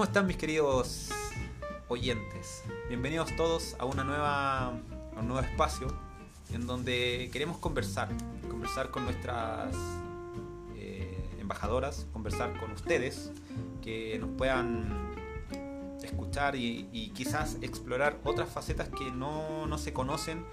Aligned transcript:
¿Cómo 0.00 0.08
están 0.08 0.26
mis 0.26 0.38
queridos 0.38 1.10
oyentes? 1.88 2.64
Bienvenidos 2.88 3.36
todos 3.36 3.76
a 3.78 3.84
una 3.84 4.02
nueva 4.02 4.68
a 4.68 5.20
un 5.20 5.28
nuevo 5.28 5.46
espacio 5.46 5.94
en 6.54 6.66
donde 6.66 7.28
queremos 7.30 7.58
conversar, 7.58 8.08
conversar 8.48 8.90
con 8.90 9.04
nuestras 9.04 9.76
eh, 10.74 11.36
embajadoras, 11.38 12.06
conversar 12.14 12.58
con 12.58 12.70
ustedes, 12.70 13.30
que 13.82 14.18
nos 14.18 14.30
puedan 14.38 15.12
escuchar 16.02 16.56
y, 16.56 17.12
quizás 17.14 17.58
explorar 17.60 18.16
otras 18.24 18.48
facetas 18.48 18.88
que 18.88 19.10
no, 19.10 19.66
no 19.66 19.76
se 19.76 19.92
conocen 19.92 20.46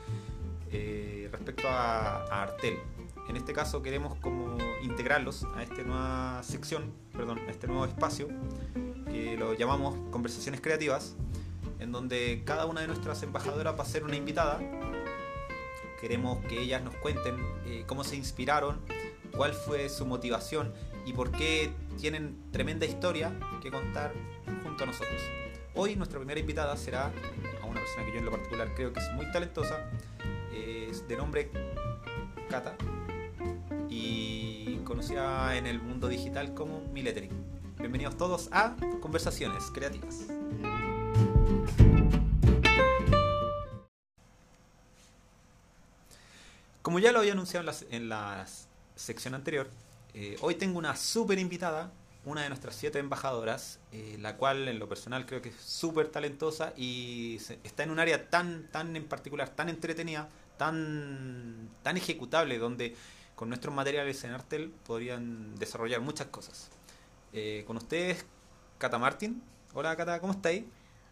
eh, 0.73 1.29
respecto 1.31 1.69
a, 1.69 2.25
a 2.25 2.43
Artel. 2.43 2.79
En 3.29 3.37
este 3.37 3.53
caso 3.53 3.81
queremos 3.81 4.15
como 4.15 4.57
integrarlos 4.83 5.45
a 5.55 5.63
esta 5.63 5.83
nueva 5.83 6.43
sección, 6.43 6.91
perdón, 7.13 7.39
a 7.47 7.49
este 7.49 7.67
nuevo 7.67 7.85
espacio 7.85 8.27
que 9.17 9.35
lo 9.35 9.53
llamamos 9.53 9.95
conversaciones 10.11 10.61
creativas, 10.61 11.15
en 11.79 11.91
donde 11.91 12.43
cada 12.45 12.65
una 12.65 12.81
de 12.81 12.87
nuestras 12.87 13.23
embajadoras 13.23 13.77
va 13.77 13.83
a 13.83 13.85
ser 13.85 14.03
una 14.03 14.15
invitada. 14.15 14.59
Queremos 15.99 16.45
que 16.45 16.61
ellas 16.61 16.83
nos 16.83 16.95
cuenten 16.95 17.35
eh, 17.65 17.83
cómo 17.87 18.03
se 18.03 18.15
inspiraron, 18.15 18.79
cuál 19.35 19.53
fue 19.53 19.89
su 19.89 20.05
motivación 20.05 20.71
y 21.05 21.13
por 21.13 21.31
qué 21.31 21.71
tienen 21.99 22.37
tremenda 22.51 22.85
historia 22.85 23.33
que 23.63 23.71
contar 23.71 24.13
junto 24.63 24.83
a 24.83 24.87
nosotros. 24.87 25.21
Hoy 25.73 25.95
nuestra 25.95 26.19
primera 26.19 26.39
invitada 26.39 26.77
será 26.77 27.11
a 27.61 27.65
una 27.65 27.79
persona 27.79 28.05
que 28.05 28.11
yo 28.11 28.19
en 28.19 28.25
lo 28.25 28.31
particular 28.31 28.73
creo 28.75 28.93
que 28.93 28.99
es 28.99 29.11
muy 29.13 29.31
talentosa, 29.31 29.89
es 30.53 31.07
de 31.07 31.17
nombre 31.17 31.49
Cata 32.49 32.75
y 33.89 34.79
conocida 34.83 35.57
en 35.57 35.65
el 35.65 35.81
mundo 35.81 36.07
digital 36.07 36.53
como 36.53 36.81
Milletering. 36.93 37.56
Bienvenidos 37.79 38.17
todos 38.17 38.49
a 38.51 38.75
Conversaciones 39.01 39.65
Creativas. 39.71 40.25
Como 46.81 46.97
ya 46.97 47.11
lo 47.11 47.19
había 47.19 47.33
anunciado 47.33 47.69
en 47.91 48.09
la, 48.09 48.47
sección 48.95 49.35
anterior, 49.35 49.69
eh, 50.15 50.37
hoy 50.41 50.55
tengo 50.55 50.79
una 50.79 50.95
súper 50.95 51.37
invitada, 51.37 51.91
una 52.25 52.41
de 52.41 52.49
nuestras 52.49 52.75
siete 52.75 52.97
embajadoras, 52.97 53.79
eh, 53.91 54.17
la 54.19 54.37
cual 54.37 54.67
en 54.67 54.79
lo 54.79 54.89
personal 54.89 55.27
creo 55.27 55.43
que 55.43 55.49
es 55.49 55.61
súper 55.61 56.07
talentosa 56.07 56.73
y 56.75 57.39
está 57.63 57.83
en 57.83 57.91
un 57.91 57.99
área 57.99 58.27
tan, 58.31 58.67
tan 58.71 58.95
en 58.95 59.05
particular, 59.07 59.49
tan 59.49 59.69
entretenida, 59.69 60.29
tan, 60.57 61.69
tan 61.83 61.95
ejecutable, 61.95 62.57
donde 62.57 62.95
con 63.35 63.49
nuestros 63.49 63.75
materiales 63.75 64.23
en 64.23 64.31
Artel 64.31 64.73
podrían 64.87 65.55
desarrollar 65.57 66.01
muchas 66.01 66.25
cosas. 66.27 66.71
Eh, 67.33 67.63
con 67.67 67.77
ustedes, 67.77 68.25
Cata 68.77 68.97
Martín. 68.97 69.43
Hola 69.73 69.95
Cata, 69.95 70.19
¿cómo 70.19 70.33
estáis? 70.33 70.63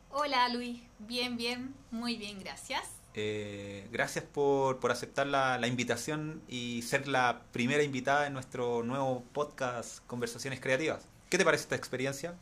Hola 0.10 0.48
Luis, 0.50 0.82
bien, 1.00 1.38
bien, 1.38 1.74
muy 1.92 2.16
bien, 2.16 2.40
gracias. 2.40 2.84
Eh, 3.14 3.88
gracias 3.92 4.26
por, 4.26 4.80
aceptar 4.92 5.28
la, 5.28 5.58
la, 5.58 5.68
invitación 5.68 6.42
y 6.48 6.82
ser 6.82 7.08
la 7.08 7.42
primera 7.52 7.84
invitada 7.84 8.28
en 8.28 8.34
nuestro 8.34 8.84
nuevo 8.84 9.24
podcast 9.34 10.06
Conversaciones 10.08 10.60
Creativas. 10.60 11.06
¿Qué 11.30 11.38
te 11.38 11.46
parece 11.46 11.64
esta 11.64 11.76
experiencia? 11.76 12.36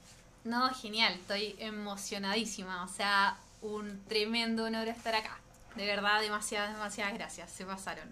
No, 0.43 0.69
genial, 0.73 1.13
estoy 1.13 1.55
emocionadísima, 1.59 2.83
o 2.83 2.87
sea, 2.87 3.37
un 3.61 4.03
tremendo 4.07 4.65
honor 4.65 4.87
estar 4.87 5.15
acá. 5.15 5.39
De 5.75 5.85
verdad, 5.85 6.21
demasiadas, 6.21 6.73
demasiadas 6.73 7.13
gracias, 7.13 7.51
se 7.51 7.65
pasaron. 7.65 8.09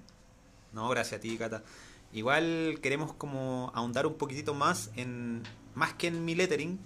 No, 0.71 0.87
gracias 0.89 1.19
a 1.19 1.21
ti, 1.21 1.37
Cata. 1.37 1.63
Igual 2.13 2.79
queremos 2.81 3.13
como 3.13 3.71
ahondar 3.73 4.05
un 4.05 4.15
poquitito 4.15 4.53
más 4.53 4.91
en, 4.95 5.43
más 5.75 5.93
que 5.93 6.07
en 6.07 6.25
mi 6.25 6.35
lettering, 6.35 6.79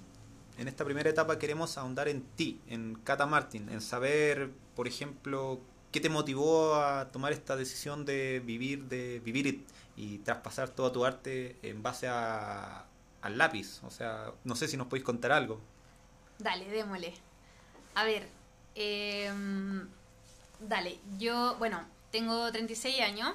en 0.58 0.68
esta 0.68 0.86
primera 0.86 1.10
etapa 1.10 1.40
queremos 1.40 1.78
ahondar 1.78 2.08
en 2.08 2.22
ti, 2.22 2.62
en 2.68 2.96
Cata 3.04 3.26
Martin, 3.26 3.70
en 3.70 3.82
saber, 3.82 4.52
por 4.76 4.88
ejemplo, 4.88 5.60
qué 5.92 6.00
te 6.00 6.10
motivó 6.10 6.76
a 6.76 7.12
tomar 7.12 7.34
esta 7.34 7.56
decisión 7.56 8.06
de 8.06 8.42
vivir, 8.46 8.86
de 8.86 9.20
vivir 9.20 9.66
y, 9.98 10.18
traspasar 10.20 10.70
todo 10.70 10.92
tu 10.92 11.06
arte 11.06 11.58
en 11.62 11.82
base 11.82 12.08
a, 12.08 12.86
al 13.22 13.38
lápiz. 13.38 13.82
O 13.84 13.90
sea, 13.90 14.32
no 14.44 14.56
sé 14.56 14.68
si 14.68 14.78
nos 14.78 14.88
podéis 14.88 15.06
contar 15.06 15.32
algo. 15.32 15.60
Dale, 16.40 16.70
démosle. 16.70 17.14
A 17.96 18.04
ver, 18.06 18.28
em, 18.76 19.88
dale, 20.60 21.00
yo, 21.18 21.56
bueno, 21.58 21.82
tengo 22.12 22.52
36 22.52 23.02
años 23.02 23.34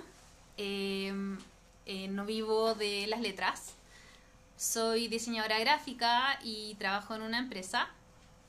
Em, 0.63 1.39
eh, 1.87 2.09
no 2.09 2.25
vivo 2.27 2.75
de 2.75 3.07
las 3.07 3.21
letras. 3.21 3.75
Soy 4.57 5.09
diseñadora 5.09 5.59
gráfica 5.59 6.39
y 6.43 6.75
trabajo 6.75 7.15
en 7.15 7.23
una 7.23 7.39
empresa, 7.39 7.89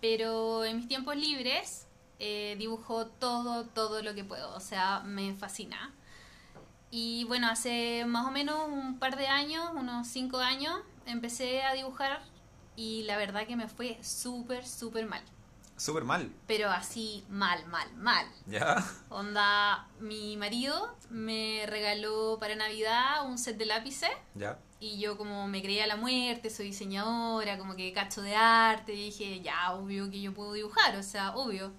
pero 0.01 0.65
en 0.65 0.77
mis 0.77 0.87
tiempos 0.87 1.15
libres 1.15 1.87
eh, 2.19 2.55
dibujo 2.59 3.07
todo, 3.07 3.65
todo 3.65 4.03
lo 4.03 4.13
que 4.13 4.23
puedo, 4.23 4.53
o 4.55 4.59
sea, 4.59 5.01
me 5.01 5.33
fascina. 5.33 5.93
Y 6.91 7.23
bueno, 7.23 7.47
hace 7.47 8.03
más 8.05 8.27
o 8.27 8.31
menos 8.31 8.67
un 8.67 8.99
par 8.99 9.15
de 9.15 9.27
años, 9.27 9.69
unos 9.73 10.07
cinco 10.07 10.37
años, 10.37 10.81
empecé 11.05 11.63
a 11.63 11.73
dibujar 11.73 12.21
y 12.75 13.03
la 13.03 13.17
verdad 13.17 13.47
que 13.47 13.55
me 13.55 13.67
fue 13.67 13.97
súper, 14.03 14.67
súper 14.67 15.07
mal. 15.07 15.23
Súper 15.81 16.03
mal. 16.03 16.31
Pero 16.45 16.69
así, 16.69 17.25
mal, 17.27 17.65
mal, 17.65 17.91
mal. 17.95 18.27
¿Ya? 18.45 18.85
Onda, 19.09 19.87
mi 19.99 20.37
marido 20.37 20.95
me 21.09 21.65
regaló 21.65 22.37
para 22.39 22.55
Navidad 22.55 23.25
un 23.25 23.39
set 23.39 23.57
de 23.57 23.65
lápices. 23.65 24.11
¿Ya? 24.35 24.59
Y 24.79 24.99
yo 24.99 25.17
como 25.17 25.47
me 25.47 25.63
creía 25.63 25.87
la 25.87 25.95
muerte, 25.95 26.51
soy 26.51 26.67
diseñadora, 26.67 27.57
como 27.57 27.75
que 27.75 27.93
cacho 27.93 28.21
de 28.21 28.35
arte, 28.35 28.93
y 28.93 29.05
dije, 29.05 29.41
ya, 29.41 29.73
obvio 29.73 30.11
que 30.11 30.21
yo 30.21 30.35
puedo 30.35 30.53
dibujar, 30.53 30.95
o 30.97 31.01
sea, 31.01 31.35
obvio. 31.35 31.71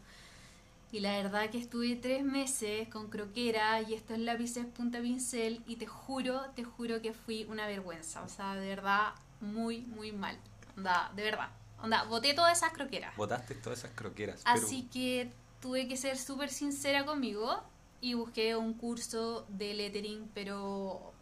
Y 0.90 0.98
la 0.98 1.12
verdad 1.12 1.48
que 1.50 1.58
estuve 1.58 1.94
tres 1.94 2.24
meses 2.24 2.88
con 2.88 3.08
croquera 3.08 3.82
y 3.82 3.94
estos 3.94 4.18
lápices 4.18 4.66
punta 4.66 5.00
pincel 5.00 5.62
y 5.64 5.76
te 5.76 5.86
juro, 5.86 6.50
te 6.56 6.64
juro 6.64 7.00
que 7.02 7.12
fui 7.12 7.44
una 7.48 7.68
vergüenza. 7.68 8.22
O 8.22 8.28
sea, 8.28 8.56
de 8.56 8.66
verdad, 8.66 9.12
muy, 9.40 9.82
muy 9.82 10.10
mal. 10.10 10.36
Onda, 10.76 11.12
de 11.14 11.22
verdad. 11.22 11.61
Onda, 11.82 12.04
boté 12.04 12.32
todas 12.32 12.56
esas 12.56 12.72
croqueras. 12.72 13.16
Botaste 13.16 13.56
todas 13.56 13.80
esas 13.80 13.90
croqueras. 13.90 14.40
Así 14.44 14.84
que 14.84 15.32
tuve 15.60 15.88
que 15.88 15.96
ser 15.96 16.16
súper 16.16 16.48
sincera 16.48 17.04
conmigo 17.04 17.60
y 18.00 18.14
busqué 18.14 18.54
un 18.54 18.74
curso 18.74 19.44
de 19.48 19.74
lettering, 19.74 20.30
pero 20.32 21.12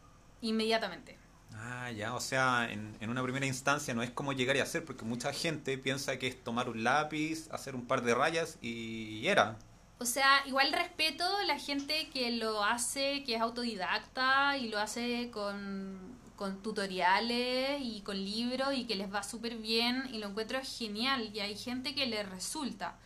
inmediatamente. 0.42 1.18
Ah, 1.54 1.90
ya, 1.90 2.14
o 2.14 2.20
sea, 2.20 2.70
en, 2.70 2.94
en, 3.00 3.10
una 3.10 3.22
primera 3.22 3.46
instancia 3.46 3.92
no 3.94 4.02
es 4.02 4.10
como 4.10 4.32
llegar 4.32 4.56
y 4.56 4.60
hacer, 4.60 4.84
porque 4.84 5.04
mucha 5.04 5.32
gente 5.32 5.76
piensa 5.78 6.18
que 6.18 6.28
es 6.28 6.44
tomar 6.44 6.68
un 6.68 6.84
lápiz, 6.84 7.48
hacer 7.50 7.74
un 7.74 7.86
par 7.86 8.02
de 8.02 8.14
rayas 8.14 8.58
y 8.60 9.26
era. 9.26 9.56
O 9.98 10.06
sea, 10.06 10.42
igual 10.46 10.72
respeto 10.72 11.24
la 11.46 11.58
gente 11.58 12.08
que 12.10 12.30
lo 12.32 12.64
hace, 12.64 13.24
que 13.24 13.34
es 13.34 13.40
autodidacta 13.40 14.56
y 14.56 14.68
lo 14.68 14.78
hace 14.78 15.30
con 15.30 16.09
con 16.40 16.62
tutoriales 16.62 17.82
y 17.82 18.00
con 18.00 18.16
libros 18.16 18.72
y 18.74 18.86
que 18.86 18.96
les 18.96 19.12
va 19.12 19.22
súper 19.22 19.58
bien 19.58 20.08
y 20.10 20.16
lo 20.16 20.28
encuentro 20.28 20.58
genial 20.64 21.30
y 21.34 21.40
hay 21.40 21.54
gente 21.54 21.94
que 21.94 22.06
le 22.06 22.22
resulta. 22.22 22.96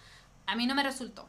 A 0.47 0.55
mí 0.55 0.67
no 0.67 0.77
me 0.77 0.84
resultó. 0.84 1.27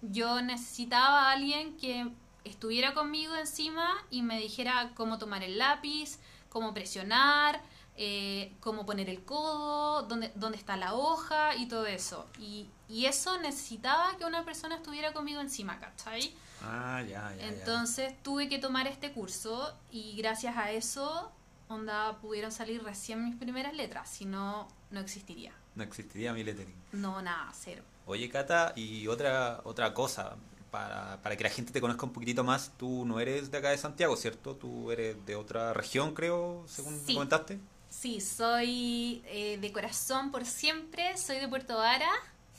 Yo 0.00 0.40
necesitaba 0.40 1.28
a 1.28 1.32
alguien 1.32 1.76
que 1.76 2.10
estuviera 2.44 2.94
conmigo 2.94 3.36
encima 3.36 3.86
y 4.10 4.22
me 4.22 4.38
dijera 4.40 4.92
cómo 4.94 5.18
tomar 5.18 5.42
el 5.42 5.58
lápiz, 5.58 6.20
cómo 6.48 6.72
presionar, 6.72 7.60
eh, 7.98 8.54
cómo 8.60 8.86
poner 8.86 9.10
el 9.10 9.22
codo, 9.22 10.04
dónde, 10.04 10.32
dónde 10.34 10.56
está 10.56 10.78
la 10.78 10.94
hoja 10.94 11.54
y 11.54 11.68
todo 11.68 11.84
eso. 11.84 12.24
Y, 12.38 12.66
y, 12.88 13.04
eso 13.04 13.38
necesitaba 13.40 14.16
que 14.16 14.24
una 14.24 14.42
persona 14.46 14.76
estuviera 14.76 15.12
conmigo 15.12 15.42
encima, 15.42 15.78
¿cachai? 15.78 16.34
Ah, 16.62 17.02
ya, 17.02 17.34
ya. 17.36 17.46
Entonces 17.48 18.14
tuve 18.22 18.48
que 18.48 18.58
tomar 18.58 18.86
este 18.86 19.12
curso 19.12 19.76
y 19.90 20.16
gracias 20.16 20.56
a 20.56 20.70
eso 20.70 21.30
onda 21.74 22.18
pudieron 22.20 22.52
salir 22.52 22.82
recién 22.82 23.24
mis 23.24 23.36
primeras 23.36 23.74
letras, 23.74 24.08
si 24.08 24.24
no, 24.24 24.68
no 24.90 25.00
existiría. 25.00 25.52
No 25.74 25.82
existiría 25.82 26.32
mi 26.32 26.44
lettering. 26.44 26.74
No, 26.92 27.22
nada, 27.22 27.50
cero. 27.54 27.82
Oye, 28.06 28.28
Cata, 28.28 28.72
y 28.76 29.06
otra, 29.06 29.60
otra 29.64 29.94
cosa, 29.94 30.36
para, 30.70 31.20
para 31.22 31.36
que 31.36 31.44
la 31.44 31.50
gente 31.50 31.72
te 31.72 31.80
conozca 31.80 32.04
un 32.04 32.12
poquitito 32.12 32.44
más, 32.44 32.72
tú 32.76 33.04
no 33.04 33.20
eres 33.20 33.50
de 33.50 33.58
acá 33.58 33.70
de 33.70 33.78
Santiago, 33.78 34.16
¿cierto? 34.16 34.56
Tú 34.56 34.90
eres 34.90 35.24
de 35.24 35.36
otra 35.36 35.72
región, 35.72 36.14
creo, 36.14 36.64
según 36.66 36.98
comentaste. 37.00 37.60
Sí, 37.92 38.22
soy 38.22 39.22
eh, 39.26 39.58
de 39.60 39.70
corazón 39.70 40.32
por 40.32 40.46
siempre, 40.46 41.16
soy 41.18 41.36
de 41.36 41.46
Puerto 41.46 41.76
Vara. 41.76 42.10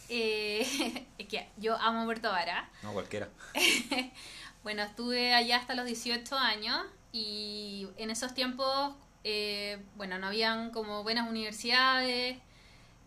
Eh, 0.08 1.08
es 1.18 1.28
que 1.28 1.50
yo 1.58 1.76
amo 1.76 2.06
Puerto 2.06 2.30
Vara. 2.30 2.70
No, 2.84 2.94
cualquiera. 2.94 3.30
bueno, 4.64 4.84
estuve 4.84 5.34
allá 5.34 5.58
hasta 5.58 5.74
los 5.74 5.86
18 5.86 6.38
años 6.38 6.86
y 7.12 7.88
en 7.98 8.12
esos 8.12 8.34
tiempos 8.36 8.96
eh, 9.24 9.82
bueno, 9.96 10.18
no 10.20 10.28
habían 10.28 10.72
como 10.72 11.04
buenas 11.04 11.30
universidades, 11.30 12.38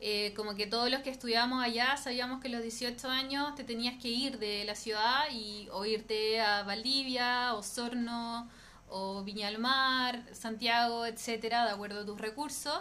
eh, 0.01 0.35
como 0.35 0.55
que 0.55 0.67
todos 0.67 0.91
los 0.91 1.01
que 1.01 1.11
estudiábamos 1.11 1.65
allá 1.65 1.97
sabíamos 1.97 2.41
que 2.41 2.49
a 2.49 2.51
los 2.51 2.63
18 2.63 3.09
años 3.09 3.55
te 3.55 3.65
tenías 3.65 4.01
que 4.01 4.09
ir 4.09 4.39
de 4.39 4.65
la 4.65 4.75
ciudad 4.75 5.25
y 5.33 5.69
o 5.73 5.85
irte 5.87 6.41
a 6.41 6.63
Valdivia, 6.65 7.55
Osorno, 7.55 8.49
o 8.89 9.23
Viña 9.25 9.47
del 9.51 9.59
Mar, 9.59 10.23
Santiago, 10.33 11.07
etcétera, 11.07 11.65
de 11.65 11.73
acuerdo 11.73 12.01
a 12.01 12.07
tus 12.07 12.21
recursos. 12.21 12.81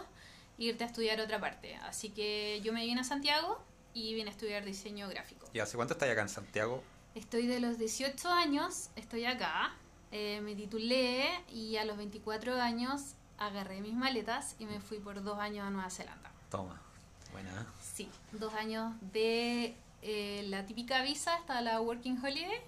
irte 0.58 0.86
a 0.86 0.88
estudiar 0.88 1.20
a 1.20 1.24
otra 1.24 1.40
parte. 1.42 1.76
Así 1.84 2.10
que 2.12 2.62
yo 2.64 2.72
me 2.72 2.86
vine 2.86 3.02
a 3.02 3.04
Santiago 3.04 3.60
y 3.94 4.14
vine 4.14 4.30
a 4.30 4.32
estudiar 4.32 4.64
diseño 4.64 5.10
gráfico. 5.10 5.50
¿Y 5.54 5.60
hace 5.60 5.76
cuánto 5.76 5.96
estás 5.96 6.10
acá 6.10 6.22
en 6.22 6.30
Santiago? 6.30 6.82
Estoy 7.14 7.48
de 7.48 7.60
los 7.60 7.78
18 7.78 8.30
años, 8.30 8.90
estoy 8.96 9.26
acá, 9.26 9.74
eh, 10.12 10.40
me 10.42 10.56
titulé 10.56 11.28
y 11.50 11.78
a 11.78 11.86
los 11.86 11.98
24 11.98 12.56
años 12.62 13.16
agarré 13.38 13.82
mis 13.82 13.94
maletas 13.94 14.56
y 14.60 14.66
me 14.66 14.80
fui 14.80 15.00
por 15.00 15.24
dos 15.24 15.40
años 15.40 15.66
a 15.66 15.70
Nueva 15.70 15.90
Zelanda. 15.90 16.32
Toma, 16.50 16.82
buena. 17.32 17.66
Sí, 17.82 18.10
dos 18.32 18.54
años 18.54 18.94
de 19.14 19.76
eh, 20.02 20.46
la 20.48 20.66
típica 20.66 21.02
visa 21.02 21.36
hasta 21.36 21.62
la 21.62 21.82
Working 21.82 22.24
Holiday, 22.24 22.62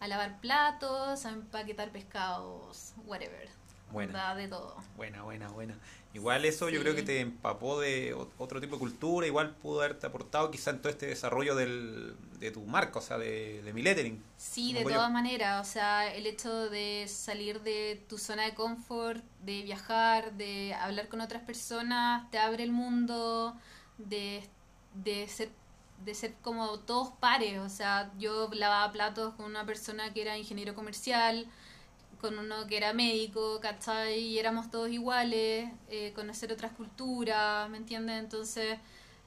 a 0.00 0.08
lavar 0.08 0.40
platos, 0.40 1.24
a 1.24 1.30
empaquetar 1.30 1.90
pescados, 1.90 2.94
whatever. 3.06 3.48
Buena. 3.90 4.12
Da 4.12 4.34
de 4.34 4.48
todo. 4.48 4.76
Buena, 4.96 5.22
buena, 5.22 5.48
buena. 5.48 5.78
Igual 6.14 6.44
eso 6.44 6.68
yo 6.70 6.80
creo 6.80 6.94
que 6.94 7.02
te 7.02 7.20
empapó 7.20 7.80
de 7.80 8.14
ot- 8.14 8.30
otro 8.38 8.60
tipo 8.60 8.76
de 8.76 8.80
cultura, 8.80 9.26
igual 9.26 9.56
pudo 9.56 9.80
haberte 9.80 10.06
aportado 10.06 10.50
quizá 10.50 10.70
en 10.70 10.78
todo 10.80 10.88
este 10.90 11.06
desarrollo 11.06 11.56
del, 11.56 12.14
de 12.38 12.52
tu 12.52 12.62
marca, 12.62 13.00
o 13.00 13.02
sea, 13.02 13.18
de, 13.18 13.62
de 13.62 13.72
mi 13.72 13.82
lettering. 13.82 14.22
Sí, 14.36 14.72
de 14.72 14.84
todas 14.84 15.10
maneras, 15.10 15.66
o 15.68 15.70
sea, 15.70 16.14
el 16.14 16.26
hecho 16.26 16.70
de 16.70 17.06
salir 17.08 17.62
de 17.62 18.04
tu 18.08 18.16
zona 18.16 18.44
de 18.44 18.54
confort, 18.54 19.24
de 19.42 19.62
viajar, 19.64 20.34
de 20.34 20.72
hablar 20.74 21.08
con 21.08 21.20
otras 21.20 21.42
personas, 21.42 22.30
te 22.30 22.38
abre 22.38 22.62
el 22.62 22.70
mundo, 22.72 23.56
de, 23.98 24.48
de 24.94 25.26
ser 25.28 25.50
de 26.04 26.14
ser 26.14 26.34
como 26.42 26.80
todos 26.80 27.08
pares, 27.20 27.58
o 27.60 27.68
sea, 27.68 28.12
yo 28.18 28.50
lavaba 28.52 28.92
platos 28.92 29.34
con 29.34 29.46
una 29.46 29.64
persona 29.64 30.12
que 30.12 30.22
era 30.22 30.36
ingeniero 30.36 30.74
comercial, 30.74 31.46
con 32.24 32.38
uno 32.38 32.66
que 32.66 32.78
era 32.78 32.94
médico, 32.94 33.60
¿cachai? 33.60 34.18
Y 34.18 34.38
éramos 34.38 34.70
todos 34.70 34.88
iguales, 34.88 35.68
eh, 35.90 36.12
conocer 36.14 36.50
otras 36.50 36.72
culturas, 36.72 37.68
¿me 37.68 37.76
entiendes? 37.76 38.18
Entonces 38.18 38.78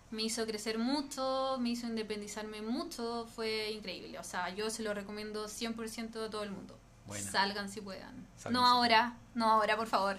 me 0.09 0.23
hizo 0.23 0.47
crecer 0.47 0.79
mucho, 0.79 1.57
me 1.59 1.69
hizo 1.69 1.85
independizarme 1.85 2.63
mucho, 2.63 3.27
fue 3.35 3.69
increíble. 3.69 4.17
O 4.17 4.23
sea, 4.23 4.49
yo 4.49 4.71
se 4.71 4.81
lo 4.81 4.95
recomiendo 4.95 5.47
100% 5.47 6.25
a 6.25 6.29
todo 6.31 6.41
el 6.41 6.49
mundo. 6.49 6.75
Salgan 7.31 7.69
si 7.69 7.81
puedan. 7.81 8.27
Salgan 8.35 8.53
no 8.53 8.67
si 8.67 8.71
ahora, 8.73 9.17
no 9.35 9.51
ahora, 9.51 9.77
por 9.77 9.85
favor. 9.87 10.17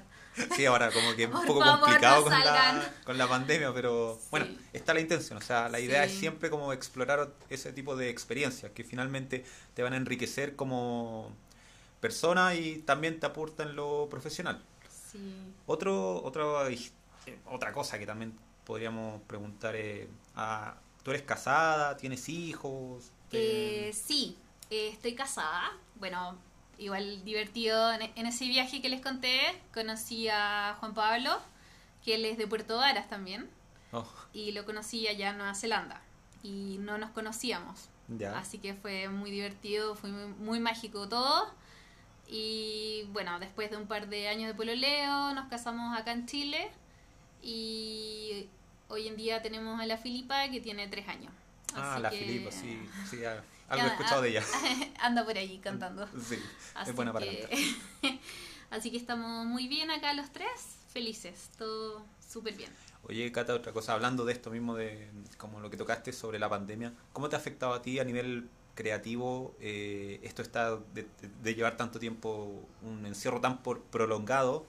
Sí, 0.54 0.64
ahora 0.64 0.92
como 0.92 1.16
que 1.16 1.24
es 1.24 1.30
un 1.34 1.46
poco 1.46 1.60
favor, 1.60 1.80
complicado 1.80 2.18
no 2.18 2.22
con, 2.30 2.44
la, 2.44 2.92
con 3.04 3.18
la 3.18 3.26
pandemia, 3.26 3.74
pero 3.74 4.20
bueno, 4.30 4.46
está 4.72 4.94
la 4.94 5.00
intención. 5.00 5.36
O 5.36 5.40
sea, 5.42 5.68
la 5.68 5.80
idea 5.80 6.04
Sí. 6.06 6.12
es 6.12 6.18
siempre 6.20 6.48
como 6.48 6.72
explorar 6.72 7.34
ese 7.50 7.72
tipo 7.72 7.96
de 7.96 8.08
experiencias 8.08 8.70
que 8.70 8.84
finalmente 8.84 9.44
te 9.74 9.82
van 9.82 9.94
a 9.94 9.96
enriquecer 9.96 10.54
como 10.54 11.32
persona 12.00 12.54
y 12.54 12.78
también 12.82 13.20
te 13.20 13.26
aportan 13.26 13.76
lo 13.76 14.08
profesional. 14.10 14.62
Sí. 15.10 15.18
Otro, 15.66 16.22
otro, 16.22 16.66
eh, 16.68 16.78
otra 17.46 17.72
cosa 17.72 17.98
que 17.98 18.06
también 18.06 18.38
podríamos 18.64 19.22
preguntar 19.22 19.74
es, 19.76 20.06
ah, 20.36 20.74
¿tú 21.02 21.10
eres 21.10 21.22
casada? 21.22 21.96
¿Tienes 21.96 22.28
hijos? 22.28 23.10
Eh, 23.32 23.92
sí, 23.94 24.36
eh, 24.70 24.90
estoy 24.92 25.14
casada. 25.14 25.72
Bueno, 25.96 26.36
igual 26.78 27.24
divertido. 27.24 27.92
En, 27.92 28.02
en 28.14 28.26
ese 28.26 28.46
viaje 28.46 28.80
que 28.82 28.88
les 28.88 29.00
conté, 29.00 29.40
conocí 29.74 30.28
a 30.28 30.76
Juan 30.80 30.94
Pablo, 30.94 31.38
que 32.04 32.14
él 32.14 32.24
es 32.24 32.38
de 32.38 32.46
Puerto 32.46 32.76
Varas 32.76 33.08
también. 33.08 33.48
Oh, 33.92 34.06
Y 34.34 34.52
lo 34.52 34.64
conocí 34.66 35.08
allá 35.08 35.30
en 35.30 35.38
Nueva 35.38 35.54
Zelanda. 35.54 36.02
Y 36.42 36.76
no 36.80 36.98
nos 36.98 37.10
conocíamos. 37.10 37.88
ya. 38.08 38.38
Así 38.38 38.58
que 38.58 38.74
fue 38.74 39.08
muy 39.08 39.30
divertido, 39.30 39.94
fue 39.96 40.10
muy, 40.10 40.26
muy 40.34 40.60
mágico 40.60 41.08
todo. 41.08 41.50
Y 42.28 43.04
bueno, 43.12 43.38
después 43.40 43.70
de 43.70 43.76
un 43.78 43.86
par 43.86 44.08
de 44.08 44.28
años 44.28 44.48
de 44.48 44.54
pololeo, 44.54 45.34
nos 45.34 45.48
casamos 45.48 45.96
acá 45.98 46.12
en 46.12 46.26
Chile. 46.26 46.70
Y 47.42 48.46
hoy 48.88 49.08
en 49.08 49.16
día 49.16 49.40
tenemos 49.42 49.80
a 49.80 49.86
la 49.86 49.96
Filipa 49.96 50.48
que 50.50 50.60
tiene 50.60 50.88
tres 50.88 51.08
años. 51.08 51.32
Ah, 51.74 51.94
Así 51.94 52.02
la 52.02 52.10
que- 52.10 52.18
Filipa, 52.18 52.50
sí, 52.50 52.78
sí, 53.08 53.18
algo 53.68 53.86
he 53.86 53.88
escuchado 53.90 54.22
de 54.22 54.30
ella. 54.30 54.42
Anda 55.00 55.24
por 55.24 55.36
ahí 55.38 55.58
cantando. 55.58 56.06
Sí, 56.20 56.38
Así 56.74 56.90
es 56.90 56.96
buena 56.96 57.12
para 57.12 57.26
que- 57.26 57.40
cantar. 58.02 58.18
Así 58.70 58.90
que 58.90 58.98
estamos 58.98 59.46
muy 59.46 59.66
bien 59.66 59.90
acá 59.90 60.12
los 60.12 60.30
tres, 60.30 60.50
felices, 60.92 61.50
todo 61.56 62.04
súper 62.26 62.54
bien. 62.54 62.70
Oye, 63.04 63.32
Cata, 63.32 63.54
otra 63.54 63.72
cosa, 63.72 63.94
hablando 63.94 64.26
de 64.26 64.34
esto 64.34 64.50
mismo, 64.50 64.74
de 64.74 65.10
como 65.38 65.60
lo 65.60 65.70
que 65.70 65.78
tocaste 65.78 66.12
sobre 66.12 66.38
la 66.38 66.50
pandemia, 66.50 66.92
¿cómo 67.14 67.30
te 67.30 67.36
ha 67.36 67.38
afectado 67.38 67.72
a 67.72 67.80
ti 67.80 67.98
a 67.98 68.04
nivel 68.04 68.50
creativo 68.78 69.56
eh, 69.60 70.20
esto 70.22 70.40
está 70.40 70.78
de, 70.94 71.54
llevar 71.54 71.76
tanto 71.76 71.98
tiempo, 71.98 72.62
un 72.82 73.04
encierro 73.06 73.40
tan 73.40 73.60
por- 73.60 73.82
prolongado, 73.82 74.66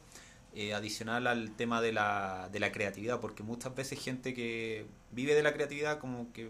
eh, 0.56 0.74
adicional 0.74 1.28
al 1.28 1.56
tema 1.56 1.80
de 1.80 1.92
la, 1.92 2.50
de 2.52 2.60
la 2.60 2.72
creatividad? 2.72 3.20
Porque 3.20 3.44
muchas 3.44 3.76
veces 3.76 4.04
gente 4.04 4.34
que 4.34 4.88
vive 5.12 5.36
de 5.36 5.44
la 5.44 5.54
creatividad 5.54 6.00
como 6.00 6.34
que 6.34 6.50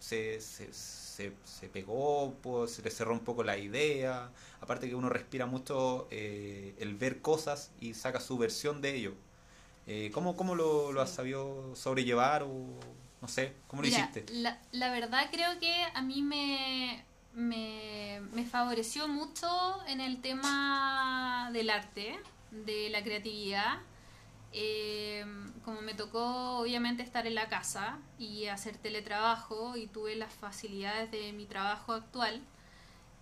se, 0.00 0.38
se, 0.42 0.70
se, 0.74 1.32
se 1.44 1.68
pegó, 1.70 2.34
pues, 2.42 2.72
se 2.72 2.82
le 2.82 2.90
cerró 2.90 3.14
un 3.14 3.20
poco 3.20 3.42
la 3.42 3.56
idea, 3.56 4.30
aparte 4.60 4.86
que 4.86 4.94
uno 4.94 5.08
respira 5.08 5.46
mucho 5.46 6.08
eh, 6.10 6.74
el 6.78 6.94
ver 6.94 7.22
cosas 7.22 7.70
y 7.80 7.94
saca 7.94 8.20
su 8.20 8.36
versión 8.36 8.82
de 8.82 8.94
ello. 8.94 9.14
¿Cómo, 10.12 10.36
cómo 10.36 10.54
lo, 10.54 10.92
lo 10.92 11.00
has 11.00 11.08
sabido 11.08 11.74
sobrellevar 11.74 12.42
o 12.42 12.78
no 13.20 13.28
sé, 13.28 13.56
cómo 13.66 13.82
lo 13.82 13.88
Mira, 13.88 14.00
hiciste? 14.00 14.32
La, 14.34 14.58
la 14.72 14.90
verdad 14.90 15.28
creo 15.30 15.58
que 15.58 15.74
a 15.94 16.02
mí 16.02 16.22
me, 16.22 17.04
me, 17.34 18.20
me 18.32 18.44
favoreció 18.44 19.08
mucho 19.08 19.48
en 19.86 20.00
el 20.00 20.20
tema 20.20 21.50
del 21.52 21.70
arte, 21.70 22.18
de 22.50 22.90
la 22.90 23.02
creatividad. 23.02 23.78
Eh, 24.52 25.26
como 25.62 25.82
me 25.82 25.92
tocó 25.92 26.60
obviamente 26.60 27.02
estar 27.02 27.26
en 27.26 27.34
la 27.34 27.48
casa 27.48 27.98
y 28.18 28.46
hacer 28.46 28.78
teletrabajo 28.78 29.76
y 29.76 29.86
tuve 29.88 30.16
las 30.16 30.32
facilidades 30.32 31.10
de 31.10 31.32
mi 31.34 31.44
trabajo 31.44 31.92
actual, 31.92 32.40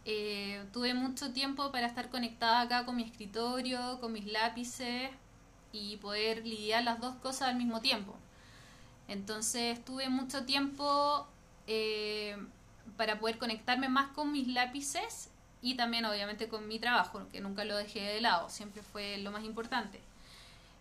eh, 0.04 0.64
tuve 0.72 0.94
mucho 0.94 1.32
tiempo 1.32 1.72
para 1.72 1.88
estar 1.88 2.10
conectada 2.10 2.60
acá 2.60 2.84
con 2.84 2.94
mi 2.94 3.02
escritorio, 3.02 3.98
con 4.00 4.12
mis 4.12 4.26
lápices 4.26 5.10
y 5.72 5.96
poder 5.96 6.46
lidiar 6.46 6.84
las 6.84 7.00
dos 7.00 7.16
cosas 7.16 7.48
al 7.48 7.56
mismo 7.56 7.80
tiempo. 7.80 8.16
Entonces 9.08 9.84
tuve 9.84 10.08
mucho 10.08 10.44
tiempo 10.44 11.26
eh, 11.66 12.36
para 12.96 13.18
poder 13.18 13.38
conectarme 13.38 13.88
más 13.88 14.08
con 14.12 14.32
mis 14.32 14.48
lápices 14.48 15.30
y 15.62 15.74
también 15.74 16.04
obviamente 16.04 16.48
con 16.48 16.68
mi 16.68 16.78
trabajo, 16.78 17.26
que 17.32 17.40
nunca 17.40 17.64
lo 17.64 17.76
dejé 17.76 18.00
de 18.00 18.20
lado, 18.20 18.48
siempre 18.48 18.82
fue 18.82 19.18
lo 19.18 19.30
más 19.30 19.44
importante. 19.44 20.00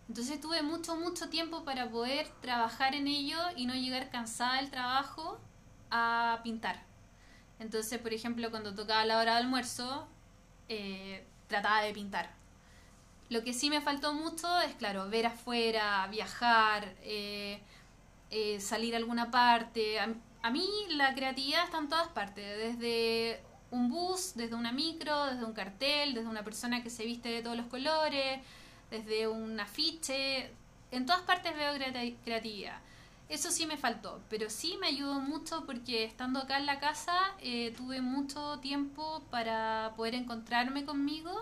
Entonces 0.08 0.40
tuve 0.40 0.62
mucho, 0.62 0.96
mucho 0.96 1.28
tiempo 1.28 1.64
para 1.64 1.88
poder 1.90 2.28
trabajar 2.40 2.94
en 2.94 3.08
ello 3.08 3.38
y 3.56 3.66
no 3.66 3.74
llegar 3.74 4.10
cansada 4.10 4.56
del 4.56 4.70
trabajo 4.70 5.38
a 5.90 6.40
pintar. 6.44 6.80
Entonces, 7.58 7.98
por 7.98 8.12
ejemplo, 8.12 8.50
cuando 8.50 8.74
tocaba 8.74 9.04
la 9.04 9.18
hora 9.18 9.32
de 9.32 9.38
almuerzo, 9.38 10.06
eh, 10.68 11.24
trataba 11.48 11.82
de 11.82 11.92
pintar. 11.92 12.30
Lo 13.28 13.42
que 13.42 13.52
sí 13.52 13.70
me 13.70 13.80
faltó 13.80 14.12
mucho 14.14 14.60
es, 14.60 14.74
claro, 14.76 15.08
ver 15.08 15.26
afuera, 15.26 16.06
viajar, 16.08 16.94
eh, 17.02 17.60
eh, 18.30 18.60
salir 18.60 18.94
a 18.94 18.98
alguna 18.98 19.30
parte. 19.30 19.98
A, 20.00 20.50
mí 20.50 20.68
la 20.90 21.14
creatividad 21.14 21.64
está 21.64 21.78
en 21.78 21.88
todas 21.88 22.08
partes, 22.08 22.44
desde 22.56 23.40
un 23.70 23.88
bus, 23.90 24.32
desde 24.34 24.54
una 24.54 24.72
micro, 24.72 25.26
desde 25.26 25.44
un 25.44 25.52
cartel, 25.52 26.14
desde 26.14 26.28
una 26.28 26.44
persona 26.44 26.82
que 26.82 26.90
se 26.90 27.04
viste 27.04 27.28
de 27.28 27.42
todos 27.42 27.56
los 27.56 27.66
colores, 27.66 28.40
desde 28.90 29.26
un 29.28 29.58
afiche. 29.58 30.50
En 30.92 31.04
todas 31.06 31.22
partes 31.22 31.56
veo 31.56 31.74
creati- 31.74 32.16
creatividad. 32.24 32.78
Eso 33.28 33.50
sí 33.50 33.66
me 33.66 33.76
faltó, 33.76 34.20
pero 34.30 34.48
sí 34.50 34.76
me 34.80 34.86
ayudó 34.86 35.14
mucho 35.18 35.66
porque 35.66 36.04
estando 36.04 36.38
acá 36.38 36.58
en 36.58 36.66
la 36.66 36.78
casa 36.78 37.16
eh, 37.40 37.74
tuve 37.76 38.00
mucho 38.00 38.60
tiempo 38.60 39.24
para 39.30 39.94
poder 39.96 40.14
encontrarme 40.14 40.84
conmigo 40.84 41.32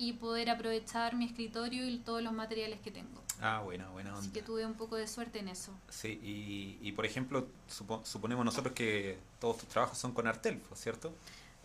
y 0.00 0.14
poder 0.14 0.48
aprovechar 0.48 1.14
mi 1.14 1.26
escritorio 1.26 1.86
y 1.86 1.98
todos 1.98 2.22
los 2.22 2.32
materiales 2.32 2.80
que 2.80 2.90
tengo. 2.90 3.22
Ah, 3.42 3.60
buena, 3.62 3.88
buena 3.90 4.16
Así 4.16 4.30
que 4.30 4.40
tuve 4.42 4.64
un 4.64 4.72
poco 4.74 4.96
de 4.96 5.06
suerte 5.06 5.40
en 5.40 5.48
eso. 5.48 5.72
Sí, 5.90 6.18
y, 6.22 6.78
y 6.88 6.92
por 6.92 7.04
ejemplo, 7.04 7.46
supo- 7.68 8.02
suponemos 8.04 8.42
nosotros 8.44 8.74
que 8.74 9.18
todos 9.40 9.58
tus 9.58 9.68
trabajos 9.68 9.98
son 9.98 10.12
con 10.12 10.26
Artel, 10.26 10.56
pues, 10.68 10.80
¿cierto? 10.80 11.12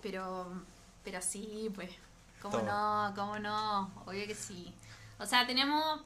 Pero, 0.01 0.51
pero 1.06 1.22
sí, 1.22 1.72
pues, 1.74 1.92
¿cómo 2.42 2.58
Todo. 2.58 2.65
no? 2.65 3.13
¿Cómo 3.15 3.39
no? 3.39 3.89
Obvio 4.06 4.27
que 4.27 4.36
sí. 4.36 4.74
O 5.18 5.25
sea, 5.25 5.48
tenemos 5.48 6.01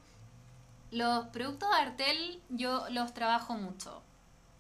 los 0.91 1.25
productos 1.27 1.69
de 1.69 1.75
Artel, 1.77 2.41
yo 2.49 2.87
los 2.91 3.13
trabajo 3.15 3.55
mucho. 3.55 4.03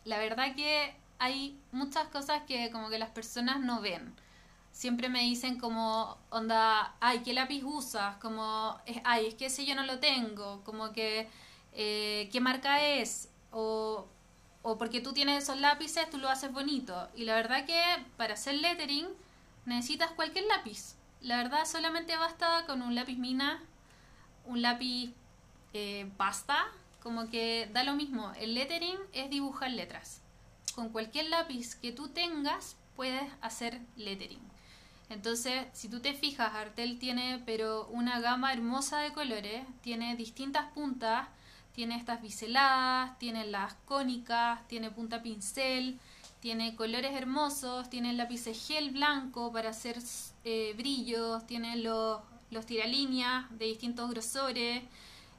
La 0.05 0.17
verdad 0.17 0.55
que 0.55 0.95
hay 1.19 1.59
muchas 1.71 2.07
cosas 2.07 2.41
que 2.47 2.71
como 2.71 2.89
que 2.89 2.97
las 2.97 3.09
personas 3.11 3.59
no 3.59 3.79
ven. 3.81 4.13
Siempre 4.71 5.09
me 5.09 5.21
dicen 5.21 5.59
como, 5.59 6.17
onda, 6.29 6.95
ay, 6.99 7.19
¿qué 7.19 7.33
lápiz 7.33 7.63
usas? 7.63 8.15
Como, 8.17 8.79
ay, 9.03 9.27
es 9.27 9.35
que 9.35 9.47
ese 9.47 9.65
yo 9.65 9.75
no 9.75 9.83
lo 9.83 9.99
tengo. 9.99 10.63
Como 10.63 10.93
que, 10.93 11.29
eh, 11.73 12.29
¿qué 12.31 12.39
marca 12.39 12.83
es? 12.85 13.29
O, 13.51 14.07
o 14.61 14.77
porque 14.77 15.01
tú 15.01 15.13
tienes 15.13 15.43
esos 15.43 15.59
lápices, 15.59 16.09
tú 16.09 16.17
lo 16.17 16.29
haces 16.29 16.51
bonito. 16.51 17.09
Y 17.15 17.23
la 17.25 17.35
verdad 17.35 17.65
que 17.65 17.81
para 18.17 18.35
hacer 18.35 18.55
lettering 18.55 19.07
necesitas 19.65 20.11
cualquier 20.11 20.45
lápiz. 20.45 20.95
La 21.21 21.37
verdad 21.37 21.65
solamente 21.65 22.15
basta 22.15 22.65
con 22.65 22.81
un 22.81 22.95
lápiz 22.95 23.17
mina, 23.17 23.61
un 24.45 24.61
lápiz 24.61 25.13
eh, 25.73 26.09
pasta 26.17 26.67
como 27.01 27.29
que 27.29 27.69
da 27.73 27.83
lo 27.83 27.95
mismo. 27.95 28.31
El 28.39 28.55
lettering 28.55 28.97
es 29.13 29.29
dibujar 29.29 29.71
letras. 29.71 30.21
Con 30.75 30.89
cualquier 30.89 31.29
lápiz 31.29 31.75
que 31.75 31.91
tú 31.91 32.09
tengas, 32.09 32.75
puedes 32.95 33.23
hacer 33.41 33.81
lettering. 33.95 34.41
Entonces, 35.09 35.65
si 35.73 35.89
tú 35.89 35.99
te 35.99 36.13
fijas, 36.13 36.53
Artel 36.53 36.99
tiene 36.99 37.41
pero 37.45 37.87
una 37.87 38.19
gama 38.19 38.53
hermosa 38.53 38.99
de 38.99 39.11
colores, 39.11 39.65
tiene 39.81 40.15
distintas 40.15 40.71
puntas, 40.71 41.27
tiene 41.73 41.95
estas 41.95 42.21
biseladas, 42.21 43.17
tiene 43.17 43.45
las 43.45 43.73
cónicas, 43.85 44.67
tiene 44.67 44.91
punta 44.91 45.21
pincel, 45.23 45.99
tiene 46.39 46.75
colores 46.75 47.13
hermosos, 47.15 47.89
tiene 47.89 48.13
lápices 48.13 48.67
gel 48.67 48.91
blanco 48.91 49.51
para 49.51 49.69
hacer 49.69 49.97
eh, 50.45 50.73
brillos, 50.77 51.45
tiene 51.47 51.75
los, 51.77 52.21
los 52.51 52.65
tiralíneas 52.65 53.45
de 53.57 53.65
distintos 53.65 54.09
grosores, 54.09 54.83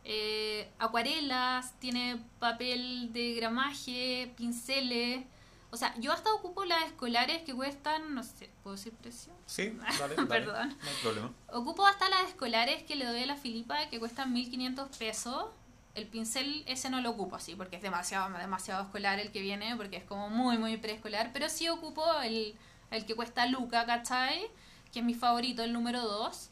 eh, 0.04 0.68
acuarelas, 0.78 1.78
tiene 1.78 2.20
papel 2.38 3.12
de 3.12 3.34
gramaje, 3.34 4.32
pinceles. 4.36 5.24
O 5.72 5.76
sea, 5.76 5.94
yo 5.98 6.12
hasta 6.12 6.32
ocupo 6.34 6.64
las 6.64 6.82
escolares 6.86 7.42
que 7.42 7.54
cuestan, 7.54 8.14
no 8.14 8.24
sé, 8.24 8.50
¿puedo 8.62 8.76
decir 8.76 8.92
precio? 8.92 9.32
Sí, 9.46 9.68
dale, 9.98 10.16
dale, 10.16 10.26
Perdón. 10.26 10.68
no 10.82 10.88
hay 10.90 10.96
problema. 11.02 11.30
Ocupo 11.52 11.86
hasta 11.86 12.08
las 12.08 12.24
escolares 12.28 12.82
que 12.82 12.96
le 12.96 13.04
doy 13.04 13.22
a 13.22 13.26
la 13.26 13.36
Filipa 13.36 13.88
que 13.88 13.98
cuestan 14.00 14.32
1500 14.32 14.96
pesos. 14.96 15.46
El 15.94 16.06
pincel 16.06 16.64
ese 16.66 16.88
no 16.90 17.00
lo 17.00 17.10
ocupo 17.10 17.36
así 17.36 17.54
porque 17.56 17.76
es 17.76 17.82
demasiado 17.82 18.30
demasiado 18.38 18.82
escolar 18.84 19.18
el 19.18 19.32
que 19.32 19.40
viene 19.40 19.76
porque 19.76 19.96
es 19.96 20.04
como 20.04 20.28
muy 20.30 20.56
muy 20.56 20.76
preescolar, 20.76 21.30
pero 21.32 21.48
sí 21.48 21.68
ocupo 21.68 22.04
el, 22.22 22.56
el 22.92 23.06
que 23.06 23.14
cuesta 23.16 23.46
Luca, 23.46 23.86
¿cachai? 23.86 24.46
Que 24.92 25.00
es 25.00 25.04
mi 25.04 25.14
favorito, 25.14 25.62
el 25.62 25.72
número 25.72 26.02
2. 26.02 26.50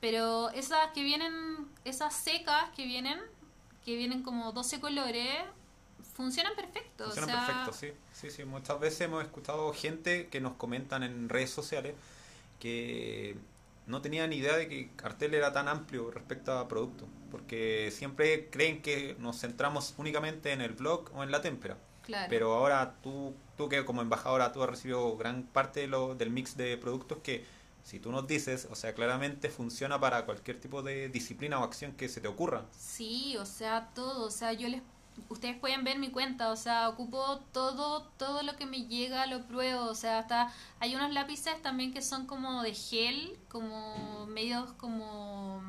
Pero 0.00 0.50
esas 0.50 0.88
que 0.94 1.02
vienen, 1.02 1.32
esas 1.84 2.14
secas 2.14 2.70
que 2.76 2.84
vienen, 2.86 3.18
que 3.84 3.96
vienen 3.96 4.22
como 4.22 4.52
12 4.52 4.80
colores, 4.80 5.28
funcionan 6.18 6.56
perfecto. 6.56 7.04
Funciona 7.04 7.32
o 7.32 7.36
sea, 7.36 7.46
perfecto, 7.46 7.72
sí. 7.72 7.92
Sí, 8.12 8.30
sí. 8.36 8.44
Muchas 8.44 8.80
veces 8.80 9.02
hemos 9.02 9.22
escuchado 9.22 9.72
gente 9.72 10.26
que 10.26 10.40
nos 10.40 10.54
comentan 10.54 11.04
en 11.04 11.28
redes 11.28 11.50
sociales 11.50 11.94
que 12.58 13.36
no 13.86 14.02
tenían 14.02 14.32
idea 14.32 14.56
de 14.56 14.68
que 14.68 14.90
Cartel 14.96 15.32
era 15.34 15.52
tan 15.52 15.68
amplio 15.68 16.10
respecto 16.10 16.58
a 16.58 16.66
productos. 16.66 17.08
Porque 17.30 17.92
siempre 17.92 18.50
creen 18.50 18.82
que 18.82 19.14
nos 19.20 19.38
centramos 19.38 19.94
únicamente 19.96 20.50
en 20.50 20.60
el 20.60 20.72
blog 20.72 21.08
o 21.14 21.22
en 21.22 21.30
la 21.30 21.40
témpera. 21.40 21.78
Claro. 22.02 22.26
Pero 22.28 22.52
ahora 22.52 22.96
tú, 23.00 23.32
tú 23.56 23.68
que 23.68 23.84
como 23.84 24.02
embajadora 24.02 24.52
tú 24.52 24.60
has 24.64 24.70
recibido 24.70 25.16
gran 25.16 25.44
parte 25.44 25.80
de 25.80 25.86
lo, 25.86 26.16
del 26.16 26.30
mix 26.30 26.56
de 26.56 26.76
productos 26.78 27.18
que 27.22 27.44
si 27.84 28.00
tú 28.00 28.10
nos 28.10 28.26
dices, 28.26 28.66
o 28.70 28.74
sea, 28.74 28.92
claramente 28.92 29.50
funciona 29.50 30.00
para 30.00 30.26
cualquier 30.26 30.58
tipo 30.60 30.82
de 30.82 31.08
disciplina 31.10 31.60
o 31.60 31.64
acción 31.64 31.92
que 31.92 32.08
se 32.08 32.20
te 32.20 32.26
ocurra. 32.28 32.64
Sí, 32.76 33.36
o 33.38 33.46
sea, 33.46 33.90
todo, 33.94 34.26
o 34.26 34.30
sea, 34.30 34.52
yo 34.52 34.68
les 34.68 34.82
ustedes 35.28 35.56
pueden 35.58 35.84
ver 35.84 35.98
mi 35.98 36.10
cuenta, 36.10 36.50
o 36.50 36.56
sea, 36.56 36.88
ocupo 36.88 37.38
todo 37.52 38.02
todo 38.18 38.42
lo 38.42 38.56
que 38.56 38.66
me 38.66 38.82
llega, 38.86 39.26
lo 39.26 39.46
pruebo, 39.46 39.84
o 39.86 39.94
sea, 39.94 40.18
hasta 40.20 40.52
hay 40.80 40.94
unos 40.94 41.12
lápices 41.12 41.60
también 41.62 41.92
que 41.92 42.02
son 42.02 42.26
como 42.26 42.62
de 42.62 42.74
gel, 42.74 43.38
como 43.48 44.26
medios 44.26 44.72
como 44.74 45.62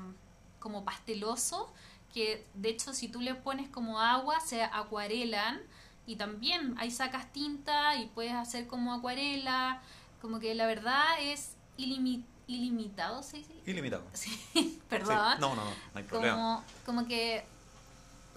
como 0.59 0.83
pastelosos, 0.83 1.65
que 2.13 2.45
de 2.53 2.69
hecho 2.69 2.93
si 2.93 3.07
tú 3.07 3.21
le 3.21 3.35
pones 3.35 3.69
como 3.69 3.99
agua 3.99 4.39
se 4.41 4.63
acuarelan 4.63 5.61
y 6.05 6.15
también 6.15 6.75
ahí 6.79 6.91
sacas 6.91 7.31
tinta 7.31 7.95
y 7.95 8.07
puedes 8.07 8.33
hacer 8.33 8.67
como 8.67 8.93
acuarela, 8.93 9.81
como 10.21 10.39
que 10.39 10.55
la 10.55 10.65
verdad 10.65 11.05
es 11.21 11.55
ilimi- 11.77 12.23
ilimitado, 12.47 13.21
¿se 13.23 13.37
dice? 13.37 13.53
Ilimitado. 13.65 14.03
Sí, 14.13 14.79
perdón 14.89 15.17
Sí. 15.35 15.41
No, 15.41 15.49
no, 15.55 15.63
no, 15.63 15.63
no 15.65 15.71
hay 15.93 16.03
problema. 16.03 16.35
como, 16.35 16.63
como 16.85 17.07
que 17.07 17.45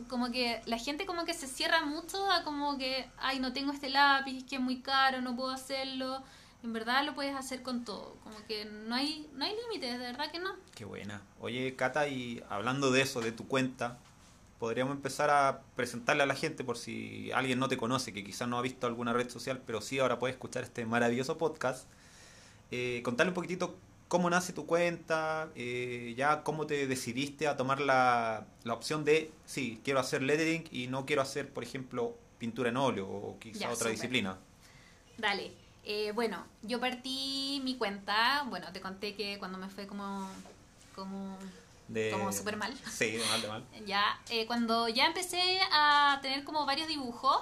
como 0.08 0.30
que 0.30 0.60
la 0.66 0.78
gente 0.78 1.06
como 1.06 1.24
que 1.24 1.34
se 1.34 1.46
cierra 1.46 1.84
mucho 1.84 2.30
a 2.30 2.44
como 2.44 2.78
que 2.78 3.08
ay 3.18 3.38
no 3.40 3.52
tengo 3.52 3.72
este 3.72 3.88
lápiz 3.88 4.44
que 4.44 4.56
es 4.56 4.60
muy 4.60 4.80
caro 4.80 5.20
no 5.20 5.36
puedo 5.36 5.50
hacerlo 5.50 6.22
en 6.62 6.72
verdad 6.72 7.04
lo 7.04 7.14
puedes 7.14 7.34
hacer 7.34 7.62
con 7.62 7.84
todo 7.84 8.16
como 8.22 8.36
que 8.46 8.64
no 8.64 8.94
hay 8.94 9.28
no 9.34 9.44
hay 9.44 9.54
límites 9.64 9.98
de 9.98 10.06
verdad 10.06 10.30
que 10.30 10.38
no 10.38 10.50
Qué 10.74 10.86
buena. 10.86 11.22
Oye, 11.40 11.76
Cata, 11.76 12.08
y 12.08 12.42
hablando 12.48 12.90
de 12.90 13.02
eso, 13.02 13.20
de 13.20 13.30
tu 13.30 13.46
cuenta, 13.46 13.98
podríamos 14.58 14.96
empezar 14.96 15.30
a 15.30 15.60
presentarle 15.76 16.22
a 16.22 16.26
la 16.26 16.34
gente 16.34 16.64
por 16.64 16.78
si 16.78 17.30
alguien 17.32 17.58
no 17.58 17.68
te 17.68 17.76
conoce, 17.76 18.12
que 18.12 18.24
quizás 18.24 18.48
no 18.48 18.58
ha 18.58 18.62
visto 18.62 18.86
alguna 18.86 19.12
red 19.12 19.28
social, 19.28 19.62
pero 19.66 19.80
sí 19.80 19.98
ahora 19.98 20.18
puede 20.18 20.32
escuchar 20.32 20.64
este 20.64 20.86
maravilloso 20.86 21.38
podcast. 21.38 21.86
Eh, 22.70 23.02
contarle 23.04 23.30
un 23.30 23.34
poquitito 23.34 23.76
cómo 24.12 24.28
nace 24.28 24.52
tu 24.52 24.66
cuenta, 24.66 25.48
eh, 25.54 26.12
ya 26.18 26.42
cómo 26.42 26.66
te 26.66 26.86
decidiste 26.86 27.48
a 27.48 27.56
tomar 27.56 27.80
la, 27.80 28.44
la 28.62 28.74
opción 28.74 29.06
de, 29.06 29.32
sí, 29.46 29.80
quiero 29.82 30.00
hacer 30.00 30.22
lettering 30.22 30.68
y 30.70 30.86
no 30.88 31.06
quiero 31.06 31.22
hacer, 31.22 31.50
por 31.50 31.62
ejemplo, 31.64 32.14
pintura 32.36 32.68
en 32.68 32.76
óleo 32.76 33.06
o 33.08 33.38
quizá 33.38 33.60
Ya, 33.60 33.66
otra 33.68 33.76
súper. 33.78 33.92
disciplina. 33.92 34.36
dale 35.16 35.52
Eh, 35.84 36.12
bueno 36.12 36.44
yo 36.62 36.78
partí 36.78 37.60
mi 37.64 37.76
cuenta 37.76 38.44
bueno 38.50 38.70
te 38.72 38.80
conté 38.80 39.14
que 39.16 39.38
cuando 39.38 39.56
me 39.58 39.68
fue 39.68 39.86
como 39.86 40.28
como 40.94 41.38
De... 41.88 42.10
Como 42.12 42.30
súper 42.32 42.56
mal. 42.58 42.72
Sí, 42.90 43.12
de 43.12 43.24
mal, 43.30 43.40
de 43.42 43.48
mal. 43.48 43.64
Ya, 43.86 44.20
eh, 44.28 44.44
cuando 44.46 44.88
ya 44.88 45.06
empecé 45.06 45.42
a 45.72 46.18
tener 46.22 46.44
como 46.44 46.66
varios 46.66 46.86
dibujos, 46.86 47.38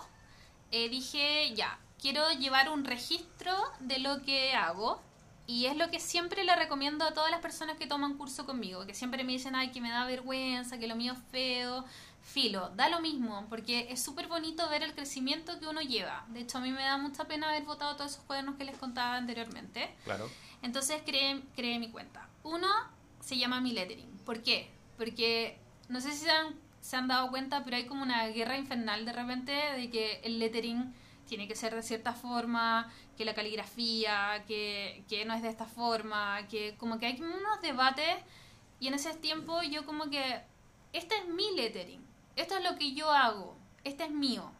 eh, 0.71 0.89
dije, 0.89 1.53
ya, 1.55 1.79
quiero 2.01 2.31
llevar 2.33 2.69
un 2.71 2.85
registro 2.85 3.53
de 3.81 3.99
lo 3.99 4.23
que 4.23 4.53
hago. 4.55 5.03
Y 5.51 5.67
es 5.67 5.77
lo 5.77 5.91
que 5.91 5.99
siempre 5.99 6.45
le 6.45 6.55
recomiendo 6.55 7.05
a 7.05 7.13
todas 7.13 7.29
las 7.33 7.41
personas 7.41 7.77
que 7.77 7.89
toman 7.89 8.17
curso 8.17 8.47
conmigo, 8.47 8.87
que 8.87 8.95
siempre 8.95 9.25
me 9.25 9.33
dicen, 9.33 9.57
ay, 9.57 9.73
que 9.73 9.81
me 9.81 9.91
da 9.91 10.07
vergüenza, 10.07 10.79
que 10.79 10.87
lo 10.87 10.95
mío 10.95 11.13
es 11.15 11.19
feo. 11.33 11.85
Filo, 12.23 12.71
da 12.77 12.89
lo 12.89 13.01
mismo, 13.01 13.47
porque 13.49 13.89
es 13.91 14.01
súper 14.01 14.29
bonito 14.29 14.69
ver 14.69 14.85
el 14.85 14.95
crecimiento 14.95 15.59
que 15.59 15.67
uno 15.67 15.81
lleva. 15.81 16.25
De 16.29 16.39
hecho, 16.39 16.59
a 16.59 16.61
mí 16.61 16.71
me 16.71 16.85
da 16.85 16.99
mucha 16.99 17.25
pena 17.25 17.49
haber 17.49 17.65
votado 17.65 17.97
todos 17.97 18.13
esos 18.13 18.25
cuadernos 18.27 18.55
que 18.55 18.65
les 18.65 18.79
contaba 18.79 19.17
anteriormente. 19.17 19.93
Claro. 20.05 20.31
Entonces 20.63 21.03
creé, 21.05 21.43
creé 21.57 21.81
mi 21.81 21.91
cuenta. 21.91 22.29
Uno 22.45 22.69
se 23.19 23.37
llama 23.37 23.61
mi 23.61 23.73
lettering. 23.73 24.19
¿Por 24.25 24.45
qué? 24.45 24.71
Porque 24.97 25.59
no 25.89 26.01
sé 26.01 26.13
si 26.13 26.19
se 26.19 26.31
han, 26.31 26.55
se 26.81 26.95
han 26.95 27.09
dado 27.09 27.29
cuenta, 27.29 27.65
pero 27.65 27.77
hay 27.77 27.87
como 27.87 28.05
una 28.05 28.29
guerra 28.29 28.57
infernal 28.57 29.05
de 29.05 29.13
repente 29.13 29.51
de 29.51 29.91
que 29.91 30.21
el 30.23 30.39
lettering 30.39 30.95
tiene 31.31 31.47
que 31.47 31.55
ser 31.55 31.77
de 31.77 31.83
cierta 31.85 32.13
forma, 32.13 32.93
que 33.17 33.25
la 33.25 33.35
caligrafía, 33.35 34.45
que, 34.49 35.05
que 35.09 35.25
no 35.25 35.33
es 35.33 35.43
de 35.43 35.49
esta 35.49 35.65
forma, 35.65 36.49
que 36.49 36.77
como 36.77 36.99
que 36.99 37.07
hay 37.07 37.21
unos 37.23 37.63
debates 37.63 38.17
y 38.81 38.89
en 38.89 38.95
ese 38.95 39.15
tiempo 39.15 39.63
yo 39.63 39.87
como 39.87 40.11
que, 40.11 40.43
este 40.93 41.17
es 41.17 41.29
mi 41.29 41.55
lettering, 41.55 42.05
esto 42.35 42.57
es 42.57 42.65
lo 42.65 42.77
que 42.77 42.95
yo 42.95 43.13
hago, 43.13 43.57
este 43.85 44.05
es 44.05 44.11
mío. 44.11 44.51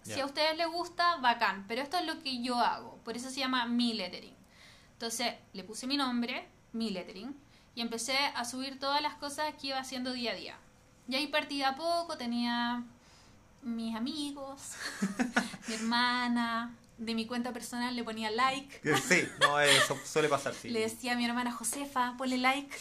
Si 0.00 0.20
a 0.20 0.26
ustedes 0.26 0.56
les 0.56 0.66
gusta, 0.66 1.16
bacán, 1.16 1.66
pero 1.68 1.82
esto 1.82 1.98
es 1.98 2.06
lo 2.06 2.18
que 2.22 2.42
yo 2.42 2.56
hago, 2.56 2.96
por 3.04 3.16
eso 3.16 3.28
se 3.28 3.40
llama 3.40 3.66
mi 3.66 3.92
lettering. 3.92 4.36
Entonces 4.92 5.34
le 5.52 5.62
puse 5.62 5.86
mi 5.86 5.98
nombre, 5.98 6.48
mi 6.72 6.88
lettering, 6.88 7.36
y 7.74 7.82
empecé 7.82 8.16
a 8.34 8.44
subir 8.46 8.78
todas 8.78 9.02
las 9.02 9.14
cosas 9.14 9.54
que 9.60 9.68
iba 9.68 9.78
haciendo 9.78 10.12
día 10.12 10.32
a 10.32 10.36
día. 10.36 10.58
Y 11.06 11.16
ahí 11.16 11.26
partí 11.26 11.58
de 11.58 11.66
a 11.66 11.74
poco, 11.74 12.16
tenía 12.16 12.84
mis 13.64 13.96
amigos, 13.96 14.60
mi 15.68 15.74
hermana, 15.74 16.74
de 16.98 17.14
mi 17.14 17.26
cuenta 17.26 17.52
personal 17.52 17.94
le 17.94 18.04
ponía 18.04 18.30
like. 18.30 18.80
Sí, 19.00 19.24
no, 19.40 19.58
eso 19.60 19.98
suele 20.04 20.28
pasar, 20.28 20.54
sí. 20.54 20.70
Le 20.70 20.80
decía 20.80 21.12
a 21.12 21.16
mi 21.16 21.24
hermana 21.24 21.52
Josefa, 21.52 22.14
ponle 22.16 22.38
like. 22.38 22.76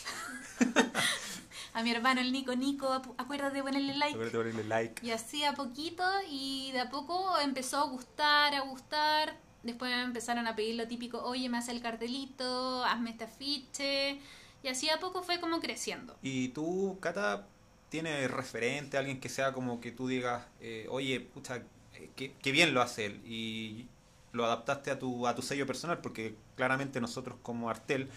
a 1.73 1.83
mi 1.83 1.91
hermano 1.91 2.21
el 2.21 2.31
Nico, 2.31 2.55
Nico, 2.55 3.01
acuérdate 3.17 3.57
de 3.57 3.63
ponerle 3.63 3.95
like. 3.95 4.13
Acuérdate 4.13 4.37
de 4.37 4.43
ponerle 4.43 4.63
like. 4.69 5.05
Y 5.05 5.11
así 5.11 5.43
a 5.43 5.53
poquito 5.53 6.03
y 6.29 6.71
de 6.73 6.81
a 6.81 6.89
poco 6.89 7.39
empezó 7.39 7.79
a 7.79 7.87
gustar, 7.87 8.53
a 8.53 8.61
gustar. 8.61 9.35
Después 9.63 9.89
me 9.91 10.01
empezaron 10.01 10.45
a 10.47 10.55
pedir 10.55 10.75
lo 10.75 10.87
típico, 10.87 11.23
oye, 11.23 11.47
me 11.47 11.57
hace 11.57 11.71
el 11.71 11.81
cartelito, 11.81 12.83
hazme 12.83 13.11
este 13.11 13.23
afiche. 13.23 14.19
Y 14.61 14.67
así 14.67 14.89
a 14.89 14.99
poco 14.99 15.23
fue 15.23 15.39
como 15.39 15.59
creciendo. 15.59 16.15
¿Y 16.21 16.49
tú, 16.49 16.97
Cata, 17.01 17.47
tienes 17.93 18.31
referente, 18.31 18.97
alguien 18.97 19.19
que 19.19 19.29
sea 19.29 19.53
como 19.53 19.79
que 19.79 19.91
tú 19.91 20.07
digas, 20.07 20.43
eh, 20.61 20.87
oye, 20.89 21.19
pucha, 21.19 21.57
eh, 21.93 22.09
qué, 22.15 22.51
bien 22.51 22.73
lo 22.73 22.81
hace 22.81 23.05
él? 23.05 23.21
Y 23.23 23.85
lo 24.31 24.45
adaptaste 24.45 24.89
a 24.89 24.97
tu, 24.97 25.27
a 25.27 25.35
tu 25.35 25.43
sello 25.43 25.67
personal, 25.67 25.99
porque 25.99 26.33
claramente 26.55 26.99
nosotros 26.99 27.37
como 27.43 27.69
Artel 27.69 28.09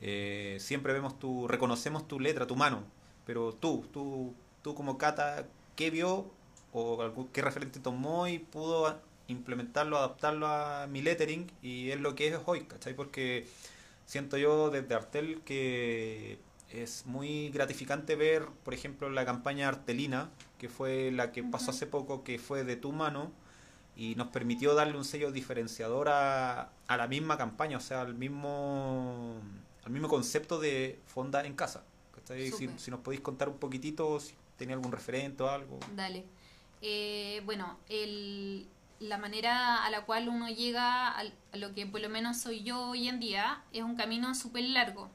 eh, 0.00 0.58
siempre 0.60 0.92
vemos 0.92 1.18
tu, 1.18 1.48
reconocemos 1.48 2.06
tu 2.06 2.20
letra, 2.20 2.46
tu 2.46 2.54
mano. 2.54 2.84
Pero 3.26 3.52
tú, 3.52 3.84
tú, 3.92 4.32
tú 4.62 4.76
como 4.76 4.98
Cata, 4.98 5.48
¿qué 5.74 5.90
vio 5.90 6.30
o 6.72 7.26
qué 7.32 7.42
referente 7.42 7.80
tomó 7.80 8.28
y 8.28 8.38
pudo 8.38 9.00
implementarlo, 9.26 9.98
adaptarlo 9.98 10.46
a 10.46 10.86
mi 10.86 11.02
lettering? 11.02 11.50
Y 11.60 11.90
es 11.90 11.98
lo 11.98 12.14
que 12.14 12.28
es 12.28 12.38
hoy, 12.46 12.66
¿cachai? 12.66 12.94
Porque 12.94 13.48
siento 14.06 14.36
yo 14.36 14.70
desde 14.70 14.94
Artel 14.94 15.40
que 15.44 16.38
es 16.82 17.06
muy 17.06 17.50
gratificante 17.50 18.16
ver, 18.16 18.46
por 18.64 18.74
ejemplo, 18.74 19.08
la 19.10 19.24
campaña 19.24 19.68
Artelina, 19.68 20.30
que 20.58 20.68
fue 20.68 21.10
la 21.12 21.32
que 21.32 21.42
pasó 21.42 21.70
hace 21.70 21.86
poco, 21.86 22.24
que 22.24 22.38
fue 22.38 22.64
de 22.64 22.76
tu 22.76 22.92
mano, 22.92 23.32
y 23.96 24.14
nos 24.16 24.28
permitió 24.28 24.74
darle 24.74 24.96
un 24.96 25.04
sello 25.04 25.30
diferenciador 25.30 26.08
a, 26.08 26.70
a 26.88 26.96
la 26.96 27.06
misma 27.06 27.38
campaña, 27.38 27.76
o 27.76 27.80
sea, 27.80 28.00
al 28.00 28.14
mismo, 28.14 29.40
al 29.84 29.92
mismo 29.92 30.08
concepto 30.08 30.58
de 30.58 30.98
fonda 31.06 31.44
en 31.44 31.54
casa. 31.54 31.84
Si, 32.26 32.70
si 32.78 32.90
nos 32.90 33.00
podéis 33.00 33.20
contar 33.20 33.48
un 33.50 33.58
poquitito, 33.58 34.18
si 34.18 34.34
tenía 34.56 34.74
algún 34.74 34.92
referente 34.92 35.42
o 35.42 35.48
algo. 35.50 35.78
Dale. 35.94 36.24
eh, 36.80 37.42
bueno, 37.44 37.78
el, 37.88 38.66
la 38.98 39.18
manera 39.18 39.84
a 39.84 39.90
la 39.90 40.04
cual 40.06 40.28
uno 40.28 40.48
llega 40.48 41.08
a, 41.08 41.20
a 41.20 41.56
lo 41.56 41.72
que 41.74 41.86
por 41.86 42.00
lo 42.00 42.08
menos 42.08 42.38
soy 42.38 42.62
yo 42.62 42.88
hoy 42.88 43.08
en 43.08 43.20
día 43.20 43.62
es 43.72 43.82
un 43.82 43.96
camino 43.96 44.34
súper 44.34 44.64
largo. 44.64 45.10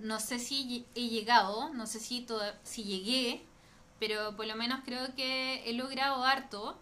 No 0.00 0.20
sé 0.20 0.38
si 0.38 0.86
he 0.94 1.08
llegado, 1.08 1.72
no 1.74 1.86
sé 1.86 2.00
si, 2.00 2.20
toda- 2.22 2.58
si 2.62 2.84
llegué, 2.84 3.44
pero 3.98 4.36
por 4.36 4.46
lo 4.46 4.54
menos 4.56 4.80
creo 4.84 5.14
que 5.14 5.68
he 5.68 5.72
logrado 5.72 6.22
harto, 6.24 6.78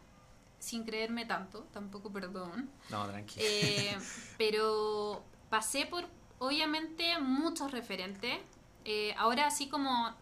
sin 0.58 0.84
creerme 0.84 1.24
tanto, 1.26 1.60
tampoco 1.72 2.12
perdón. 2.12 2.70
No, 2.90 3.06
tranquilo. 3.06 3.44
Eh, 3.48 3.96
pero 4.38 5.22
pasé 5.50 5.86
por, 5.86 6.06
obviamente, 6.38 7.18
muchos 7.20 7.70
referentes. 7.70 8.38
Eh, 8.84 9.14
ahora, 9.18 9.46
así 9.46 9.68
como 9.68 10.14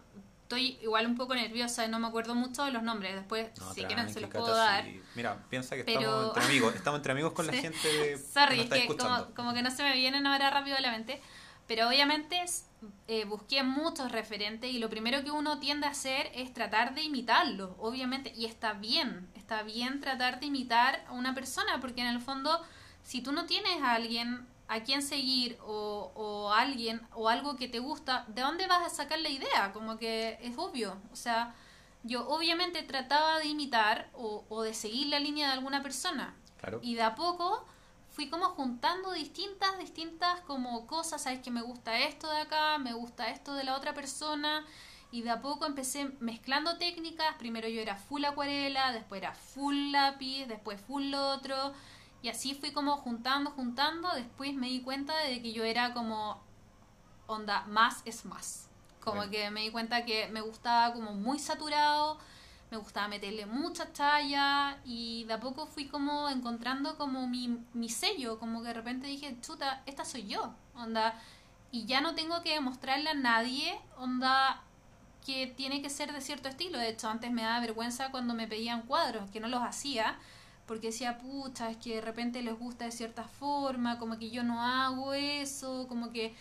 estoy 0.43 0.77
igual 0.83 1.07
un 1.07 1.15
poco 1.15 1.33
nerviosa 1.33 1.85
y 1.85 1.89
no 1.89 1.97
me 1.99 2.07
acuerdo 2.07 2.35
mucho 2.35 2.63
de 2.65 2.71
los 2.71 2.83
nombres, 2.83 3.15
después, 3.15 3.49
No, 3.59 3.73
si 3.73 3.85
quieren, 3.85 4.13
se 4.13 4.19
los 4.21 4.29
puedo 4.29 4.55
dar. 4.55 4.83
sí. 4.85 5.01
Mira, 5.15 5.43
piensa 5.49 5.75
que 5.75 5.83
Pero- 5.83 5.99
estamos 6.01 6.27
entre 6.27 6.43
amigos. 6.45 6.75
Estamos 6.75 6.97
entre 6.99 7.11
amigos 7.13 7.33
con 7.33 7.47
la 7.47 7.53
gente 7.53 7.79
que 7.81 8.17
Sorry, 8.17 8.59
es 8.61 8.69
que 8.69 8.87
como, 8.95 9.25
como 9.33 9.53
que 9.53 9.61
no 9.63 9.71
se 9.71 9.81
me 9.83 9.93
vienen 9.93 10.27
ahora 10.27 10.49
rápido 10.51 10.77
a 10.77 10.81
la 10.81 10.91
mente. 10.91 11.21
Pero 11.67 11.87
obviamente 11.87 12.41
es- 12.41 12.65
eh, 13.07 13.25
busqué 13.25 13.63
muchos 13.63 14.11
referentes 14.11 14.71
y 14.71 14.79
lo 14.79 14.89
primero 14.89 15.23
que 15.23 15.31
uno 15.31 15.59
tiende 15.59 15.87
a 15.87 15.91
hacer 15.91 16.31
es 16.33 16.53
tratar 16.53 16.95
de 16.95 17.03
imitarlos, 17.03 17.71
obviamente. 17.77 18.33
Y 18.35 18.45
está 18.45 18.73
bien, 18.73 19.29
está 19.35 19.63
bien 19.63 19.99
tratar 19.99 20.39
de 20.39 20.47
imitar 20.47 21.03
a 21.07 21.13
una 21.13 21.33
persona, 21.33 21.79
porque 21.79 22.01
en 22.01 22.07
el 22.07 22.19
fondo, 22.19 22.61
si 23.03 23.21
tú 23.21 23.31
no 23.31 23.45
tienes 23.45 23.81
a 23.81 23.93
alguien 23.93 24.47
a 24.67 24.81
quien 24.81 25.01
seguir 25.01 25.57
o, 25.61 26.11
o 26.15 26.51
alguien 26.51 27.01
o 27.13 27.29
algo 27.29 27.55
que 27.57 27.67
te 27.67 27.79
gusta, 27.79 28.25
¿de 28.27 28.41
dónde 28.41 28.67
vas 28.67 28.85
a 28.85 28.89
sacar 28.89 29.19
la 29.19 29.29
idea? 29.29 29.71
Como 29.73 29.97
que 29.97 30.37
es 30.41 30.57
obvio. 30.57 30.97
O 31.11 31.15
sea, 31.15 31.53
yo 32.03 32.27
obviamente 32.27 32.81
trataba 32.83 33.39
de 33.39 33.47
imitar 33.47 34.09
o, 34.13 34.45
o 34.49 34.63
de 34.63 34.73
seguir 34.73 35.07
la 35.07 35.19
línea 35.19 35.47
de 35.47 35.53
alguna 35.53 35.83
persona. 35.83 36.35
Claro. 36.59 36.79
Y 36.81 36.95
de 36.95 37.01
a 37.03 37.15
poco 37.15 37.67
fui 38.13 38.29
como 38.29 38.45
juntando 38.45 39.11
distintas, 39.11 39.77
distintas 39.79 40.39
como 40.41 40.85
cosas, 40.87 41.23
sabes 41.23 41.41
que 41.41 41.51
me 41.51 41.63
gusta 41.63 41.97
esto 41.99 42.29
de 42.29 42.41
acá, 42.41 42.77
me 42.77 42.93
gusta 42.93 43.29
esto 43.29 43.53
de 43.55 43.63
la 43.63 43.75
otra 43.75 43.93
persona, 43.93 44.65
y 45.11 45.21
de 45.23 45.31
a 45.31 45.41
poco 45.41 45.65
empecé 45.65 46.05
mezclando 46.19 46.77
técnicas, 46.77 47.35
primero 47.37 47.67
yo 47.67 47.81
era 47.81 47.95
full 47.97 48.23
acuarela, 48.23 48.91
después 48.91 49.21
era 49.21 49.33
full 49.33 49.91
lápiz, 49.91 50.45
después 50.45 50.79
full 50.79 51.05
lo 51.09 51.31
otro, 51.31 51.73
y 52.21 52.29
así 52.29 52.53
fui 52.53 52.71
como 52.71 52.97
juntando, 52.97 53.51
juntando, 53.51 54.09
después 54.15 54.53
me 54.53 54.67
di 54.67 54.81
cuenta 54.81 55.17
de 55.17 55.41
que 55.41 55.51
yo 55.51 55.63
era 55.63 55.93
como 55.93 56.39
onda, 57.27 57.65
más 57.67 58.01
es 58.05 58.25
más. 58.25 58.69
Como 59.03 59.17
Bueno. 59.17 59.31
que 59.31 59.49
me 59.51 59.61
di 59.61 59.71
cuenta 59.71 60.05
que 60.05 60.27
me 60.27 60.41
gustaba 60.41 60.93
como 60.93 61.13
muy 61.13 61.37
saturado, 61.39 62.17
me 62.73 62.79
gustaba 62.79 63.07
meterle 63.07 63.45
mucha 63.45 63.85
talla 63.93 64.79
y 64.83 65.25
de 65.25 65.33
a 65.33 65.39
poco 65.39 65.67
fui 65.67 65.85
como 65.85 66.27
encontrando 66.27 66.97
como 66.97 67.27
mi, 67.27 67.59
mi 67.73 67.87
sello, 67.87 68.39
como 68.39 68.63
que 68.63 68.69
de 68.69 68.73
repente 68.73 69.05
dije, 69.05 69.37
chuta, 69.41 69.83
esta 69.85 70.03
soy 70.03 70.25
yo, 70.25 70.55
onda, 70.75 71.13
y 71.71 71.85
ya 71.85 72.01
no 72.01 72.15
tengo 72.15 72.41
que 72.41 72.53
demostrarle 72.53 73.11
a 73.11 73.13
nadie, 73.13 73.79
onda, 73.99 74.63
que 75.23 75.45
tiene 75.45 75.83
que 75.83 75.91
ser 75.91 76.11
de 76.13 76.19
cierto 76.19 76.49
estilo. 76.49 76.79
De 76.79 76.89
hecho, 76.89 77.07
antes 77.09 77.31
me 77.31 77.43
daba 77.43 77.59
vergüenza 77.59 78.09
cuando 78.09 78.33
me 78.33 78.47
pedían 78.47 78.81
cuadros, 78.81 79.29
que 79.29 79.39
no 79.39 79.47
los 79.47 79.61
hacía, 79.61 80.17
porque 80.65 80.87
decía, 80.87 81.19
pucha, 81.19 81.69
es 81.69 81.77
que 81.77 81.95
de 81.95 82.01
repente 82.01 82.41
les 82.41 82.57
gusta 82.57 82.85
de 82.85 82.91
cierta 82.91 83.25
forma, 83.25 83.99
como 83.99 84.17
que 84.17 84.31
yo 84.31 84.41
no 84.41 84.63
hago 84.63 85.13
eso, 85.13 85.87
como 85.87 86.11
que 86.11 86.35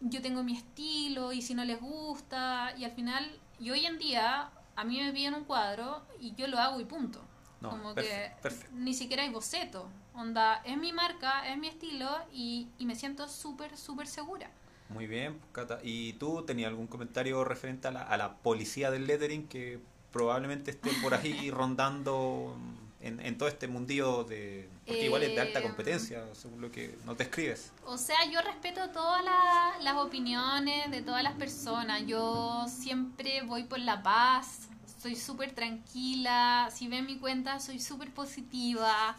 yo 0.00 0.22
tengo 0.22 0.42
mi 0.44 0.56
estilo 0.56 1.34
y 1.34 1.42
si 1.42 1.52
no 1.52 1.62
les 1.62 1.78
gusta, 1.78 2.72
y 2.78 2.84
al 2.84 2.92
final, 2.92 3.38
y 3.60 3.70
hoy 3.70 3.84
en 3.84 3.98
día, 3.98 4.50
a 4.82 4.84
mí 4.84 5.00
me 5.00 5.12
piden 5.12 5.34
un 5.34 5.44
cuadro 5.44 6.02
y 6.20 6.34
yo 6.34 6.46
lo 6.48 6.58
hago 6.58 6.80
y 6.80 6.84
punto. 6.84 7.20
No, 7.60 7.70
como 7.70 7.94
perfe- 7.94 8.02
que 8.02 8.32
perfecto. 8.42 8.74
ni 8.76 8.92
siquiera 8.92 9.22
hay 9.22 9.30
boceto. 9.30 9.88
Onda, 10.14 10.60
es 10.64 10.76
mi 10.76 10.92
marca, 10.92 11.48
es 11.48 11.56
mi 11.56 11.68
estilo 11.68 12.08
y, 12.32 12.68
y 12.78 12.86
me 12.86 12.94
siento 12.96 13.28
súper, 13.28 13.76
súper 13.76 14.06
segura. 14.08 14.50
Muy 14.88 15.06
bien, 15.06 15.40
Cata. 15.52 15.78
¿Y 15.82 16.14
tú 16.14 16.42
tenías 16.44 16.68
algún 16.68 16.86
comentario 16.88 17.42
referente 17.44 17.88
a 17.88 17.92
la, 17.92 18.02
a 18.02 18.16
la 18.16 18.34
policía 18.38 18.90
del 18.90 19.06
lettering 19.06 19.46
que 19.48 19.80
probablemente 20.10 20.72
esté 20.72 20.90
por 21.02 21.14
ahí 21.14 21.50
rondando 21.86 22.54
en, 23.00 23.20
en 23.20 23.38
todo 23.38 23.48
este 23.48 23.68
mundillo 23.68 24.24
de... 24.24 24.68
Porque 24.86 25.06
igual 25.06 25.22
es 25.22 25.34
de 25.34 25.40
alta 25.40 25.60
Eh, 25.60 25.62
competencia, 25.62 26.24
según 26.34 26.60
lo 26.60 26.70
que 26.70 26.98
nos 27.06 27.16
describes. 27.16 27.72
O 27.86 27.96
sea, 27.96 28.16
yo 28.30 28.40
respeto 28.42 28.90
todas 28.90 29.24
la- 29.24 29.76
las 29.80 29.96
opiniones 29.96 30.90
de 30.90 31.00
todas 31.02 31.22
las 31.22 31.34
personas. 31.34 32.02
Yo 32.06 32.66
siempre 32.68 33.42
voy 33.42 33.64
por 33.64 33.78
la 33.78 34.02
paz, 34.02 34.68
soy 35.02 35.16
súper 35.16 35.52
tranquila. 35.52 36.68
Si 36.72 36.86
ven 36.88 37.06
mi 37.06 37.18
cuenta, 37.18 37.58
soy 37.58 37.80
súper 37.80 38.12
positiva. 38.14 39.16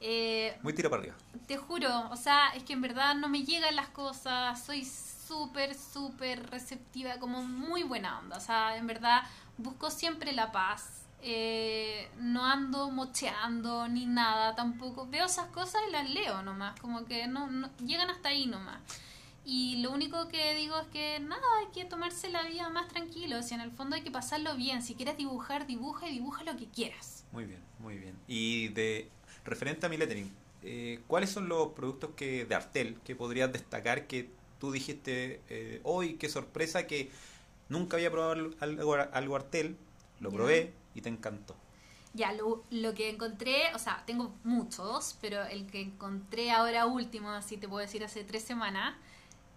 Eh, 0.00 0.56
Muy 0.62 0.72
tira 0.74 0.88
para 0.90 1.00
arriba. 1.02 1.16
te 1.46 1.56
juro, 1.56 2.08
o 2.10 2.16
sea, 2.16 2.50
es 2.50 2.62
que 2.64 2.74
en 2.74 2.82
verdad 2.82 3.14
no 3.14 3.28
me 3.28 3.44
llegan 3.44 3.74
las 3.74 3.88
cosas, 3.88 4.62
soy 4.62 4.84
súper, 4.84 5.74
súper 5.74 6.50
receptiva, 6.50 7.18
como 7.18 7.42
muy 7.42 7.82
buena 7.82 8.18
onda, 8.18 8.36
o 8.36 8.40
sea, 8.40 8.76
en 8.76 8.86
verdad 8.86 9.22
busco 9.56 9.90
siempre 9.90 10.32
la 10.32 10.52
paz, 10.52 11.06
eh, 11.22 12.10
no 12.18 12.44
ando 12.44 12.90
mocheando 12.90 13.88
ni 13.88 14.04
nada 14.04 14.54
tampoco, 14.54 15.06
veo 15.08 15.24
esas 15.24 15.46
cosas 15.46 15.80
y 15.88 15.92
las 15.92 16.10
leo 16.10 16.42
nomás, 16.42 16.78
como 16.78 17.06
que 17.06 17.26
no, 17.26 17.46
no 17.46 17.70
llegan 17.78 18.10
hasta 18.10 18.28
ahí 18.28 18.44
nomás. 18.46 18.78
Y 19.48 19.76
lo 19.76 19.92
único 19.92 20.26
que 20.26 20.56
digo 20.56 20.76
es 20.76 20.88
que 20.88 21.20
nada, 21.20 21.40
hay 21.60 21.66
que 21.72 21.84
tomarse 21.84 22.28
la 22.28 22.42
vida 22.42 22.68
más 22.68 22.88
tranquilo, 22.88 23.40
si 23.44 23.54
en 23.54 23.60
el 23.60 23.70
fondo 23.70 23.94
hay 23.94 24.02
que 24.02 24.10
pasarlo 24.10 24.56
bien, 24.56 24.82
si 24.82 24.96
quieres 24.96 25.16
dibujar, 25.16 25.68
dibuja 25.68 26.08
y 26.08 26.14
dibuja 26.14 26.42
lo 26.42 26.56
que 26.56 26.66
quieras. 26.66 27.24
Muy 27.30 27.44
bien, 27.44 27.60
muy 27.78 27.96
bien. 27.96 28.18
Y 28.26 28.68
de 28.68 29.08
referente 29.44 29.86
a 29.86 29.88
mi 29.88 29.98
lettering, 29.98 30.34
eh, 30.64 31.00
¿cuáles 31.06 31.30
son 31.30 31.48
los 31.48 31.68
productos 31.74 32.10
que 32.16 32.44
de 32.44 32.54
Artel 32.56 32.98
que 33.04 33.14
podrías 33.14 33.52
destacar 33.52 34.08
que 34.08 34.28
tú 34.58 34.72
dijiste 34.72 35.40
eh, 35.48 35.80
hoy, 35.84 36.14
qué 36.14 36.28
sorpresa 36.28 36.88
que 36.88 37.12
nunca 37.68 37.98
había 37.98 38.10
probado 38.10 38.50
algo, 38.58 38.94
algo 38.94 39.36
Artel, 39.36 39.76
lo 40.18 40.32
probé 40.32 40.72
y 40.92 41.02
te 41.02 41.08
encantó? 41.08 41.54
Ya, 42.14 42.32
lo, 42.32 42.64
lo 42.70 42.94
que 42.94 43.10
encontré, 43.10 43.72
o 43.76 43.78
sea, 43.78 44.02
tengo 44.06 44.34
muchos, 44.42 45.16
pero 45.20 45.44
el 45.44 45.68
que 45.68 45.82
encontré 45.82 46.50
ahora 46.50 46.86
último, 46.86 47.30
así 47.30 47.58
te 47.58 47.68
puedo 47.68 47.80
decir 47.80 48.02
hace 48.02 48.24
tres 48.24 48.42
semanas, 48.42 48.96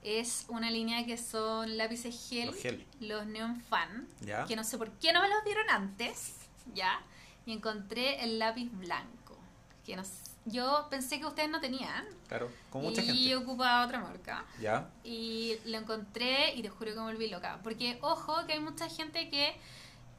es 0.04 0.46
una 0.48 0.72
línea 0.72 1.06
que 1.06 1.18
son 1.18 1.78
lápices 1.78 2.28
gel, 2.30 2.48
Los 2.48 2.56
gel. 2.58 2.86
los 3.02 3.26
Neon 3.26 3.60
Fan, 3.62 4.08
¿Ya? 4.22 4.46
que 4.46 4.56
no 4.56 4.64
sé 4.64 4.78
por 4.78 4.92
qué 4.94 5.12
no 5.14 5.22
me 5.22 5.28
los 5.30 5.44
dieron 5.44 5.70
antes, 5.70 6.36
¿ya? 6.74 7.02
Y 7.46 7.52
encontré 7.54 8.24
el 8.24 8.40
lápiz 8.40 8.70
blanco, 8.72 9.38
que 9.86 9.96
no 9.96 10.04
s- 10.04 10.30
yo 10.46 10.88
pensé 10.90 11.20
que 11.20 11.26
ustedes 11.26 11.50
no 11.50 11.60
tenían, 11.60 12.06
Claro, 12.28 12.50
con 12.70 12.82
mucha 12.82 13.02
y 13.04 13.06
gente. 13.08 13.36
ocupaba 13.36 13.86
otra 13.86 14.00
marca. 14.00 14.46
¿Ya? 14.60 14.90
Y 15.04 15.58
lo 15.66 15.78
encontré 15.78 16.56
y 16.56 16.62
te 16.62 16.70
juro 16.70 16.92
que 16.92 16.98
me 16.98 17.04
volví 17.04 17.28
loca. 17.30 17.60
Porque, 17.62 17.98
ojo, 18.02 18.46
que 18.48 18.54
hay 18.54 18.60
mucha 18.60 18.88
gente 18.90 19.30
que 19.30 19.54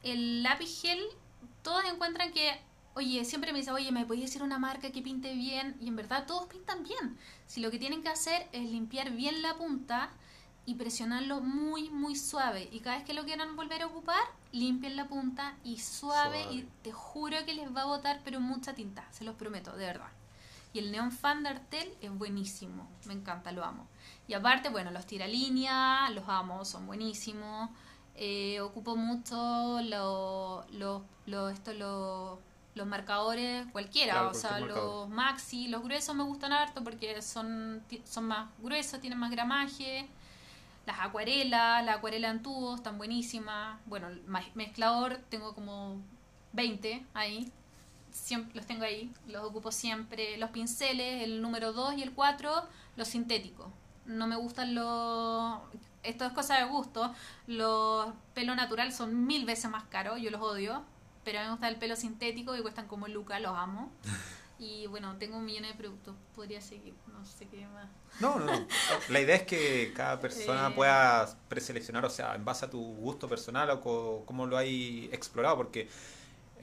el 0.03 0.43
lápiz 0.43 0.81
gel, 0.81 1.01
todos 1.63 1.83
encuentran 1.85 2.31
que, 2.33 2.59
oye, 2.95 3.23
siempre 3.25 3.51
me 3.53 3.59
dice, 3.59 3.71
oye, 3.71 3.91
¿me 3.91 4.05
podías 4.05 4.25
decir 4.29 4.43
una 4.43 4.59
marca 4.59 4.91
que 4.91 5.01
pinte 5.01 5.33
bien? 5.33 5.77
Y 5.79 5.87
en 5.87 5.95
verdad 5.95 6.25
todos 6.25 6.47
pintan 6.47 6.83
bien. 6.83 7.17
Si 7.47 7.61
lo 7.61 7.71
que 7.71 7.79
tienen 7.79 8.01
que 8.03 8.09
hacer 8.09 8.47
es 8.51 8.63
limpiar 8.69 9.11
bien 9.11 9.41
la 9.41 9.55
punta 9.55 10.09
y 10.65 10.75
presionarlo 10.75 11.41
muy, 11.41 11.89
muy 11.89 12.15
suave. 12.15 12.69
Y 12.71 12.79
cada 12.81 12.97
vez 12.97 13.05
que 13.05 13.13
lo 13.13 13.25
quieran 13.25 13.55
volver 13.55 13.81
a 13.81 13.87
ocupar, 13.87 14.21
limpien 14.51 14.95
la 14.95 15.07
punta 15.07 15.55
y 15.63 15.77
suave, 15.79 16.43
Suave. 16.43 16.55
y 16.55 16.67
te 16.83 16.91
juro 16.91 17.37
que 17.45 17.53
les 17.53 17.75
va 17.75 17.81
a 17.83 17.85
botar, 17.85 18.21
pero 18.23 18.39
mucha 18.39 18.73
tinta, 18.73 19.03
se 19.11 19.23
los 19.23 19.35
prometo, 19.35 19.71
de 19.75 19.85
verdad. 19.85 20.09
Y 20.73 20.79
el 20.79 20.91
Neon 20.91 21.11
Fan 21.11 21.43
de 21.43 21.49
Artel 21.49 21.93
es 22.01 22.11
buenísimo, 22.17 22.87
me 23.05 23.13
encanta, 23.13 23.51
lo 23.51 23.65
amo. 23.65 23.87
Y 24.27 24.33
aparte, 24.33 24.69
bueno, 24.69 24.91
los 24.91 25.05
tiralínea, 25.05 26.09
los 26.11 26.29
amo, 26.29 26.63
son 26.63 26.85
buenísimos. 26.87 27.69
Eh, 28.15 28.59
ocupo 28.61 28.95
mucho 28.95 29.81
los 29.81 30.69
lo, 30.71 31.03
lo- 31.25 31.49
esto, 31.49 31.73
lo- 31.73 32.39
los 32.73 32.87
marcadores, 32.87 33.65
cualquiera, 33.71 34.13
Claro, 34.13 34.29
o 34.29 34.33
sea, 34.33 34.51
marcador. 34.59 35.07
los 35.07 35.09
maxi, 35.09 35.67
los 35.67 35.83
gruesos 35.83 36.15
me 36.15 36.23
gustan 36.23 36.53
harto 36.53 36.83
porque 36.83 37.21
son, 37.21 37.83
son 38.05 38.25
más 38.27 38.49
gruesos, 38.59 38.99
tienen 39.01 39.19
más 39.19 39.31
gramaje. 39.31 40.07
Las 40.85 40.99
acuarelas, 40.99 41.85
la 41.85 41.93
acuarela 41.93 42.29
en 42.29 42.41
tubos, 42.41 42.77
están 42.79 42.97
buenísimas. 42.97 43.79
Bueno, 43.85 44.07
el 44.07 44.23
mezclador, 44.55 45.17
tengo 45.29 45.53
como 45.53 45.97
20 46.53 47.05
ahí. 47.13 47.51
Siempre, 48.11 48.55
los 48.55 48.65
tengo 48.65 48.83
ahí, 48.83 49.13
los 49.27 49.43
ocupo 49.43 49.71
siempre. 49.71 50.37
Los 50.37 50.49
pinceles, 50.49 51.23
el 51.23 51.41
número 51.41 51.71
2 51.73 51.95
y 51.97 52.03
el 52.03 52.13
4, 52.13 52.51
los 52.95 53.07
sintéticos. 53.07 53.67
No 54.05 54.27
me 54.27 54.35
gustan 54.35 54.73
los... 54.75 55.59
Esto 56.03 56.25
es 56.25 56.33
cosa 56.33 56.57
de 56.57 56.65
gusto. 56.65 57.13
Los 57.47 58.11
pelo 58.33 58.55
natural 58.55 58.91
son 58.91 59.27
mil 59.27 59.45
veces 59.45 59.69
más 59.69 59.83
caros, 59.83 60.19
yo 60.19 60.31
los 60.31 60.41
odio. 60.41 60.83
Pero 61.23 61.39
a 61.39 61.41
mí 61.41 61.47
me 61.47 61.51
gusta 61.53 61.67
el 61.69 61.77
pelo 61.77 61.95
sintético 61.95 62.55
y 62.55 62.61
cuestan 62.61 62.87
como 62.87 63.07
lucas, 63.07 63.41
los 63.41 63.55
amo. 63.57 63.91
Y 64.63 64.85
bueno, 64.85 65.17
tengo 65.17 65.37
un 65.37 65.45
millón 65.45 65.63
de 65.63 65.73
productos. 65.73 66.15
Podría 66.35 66.61
seguir, 66.61 66.93
no 67.11 67.25
sé 67.25 67.47
qué 67.47 67.65
más. 67.65 67.89
No, 68.19 68.37
no, 68.37 68.45
no. 68.45 68.67
La 69.09 69.19
idea 69.19 69.35
es 69.35 69.41
que 69.41 69.91
cada 69.95 70.19
persona 70.19 70.67
Eh. 70.67 70.73
pueda 70.75 71.35
preseleccionar, 71.47 72.05
o 72.05 72.11
sea, 72.11 72.35
en 72.35 72.45
base 72.45 72.65
a 72.65 72.69
tu 72.69 72.79
gusto 72.79 73.27
personal 73.27 73.71
o 73.71 73.81
co- 73.81 74.23
cómo 74.27 74.45
lo 74.45 74.57
hay 74.57 75.09
explorado, 75.11 75.57
porque 75.57 75.89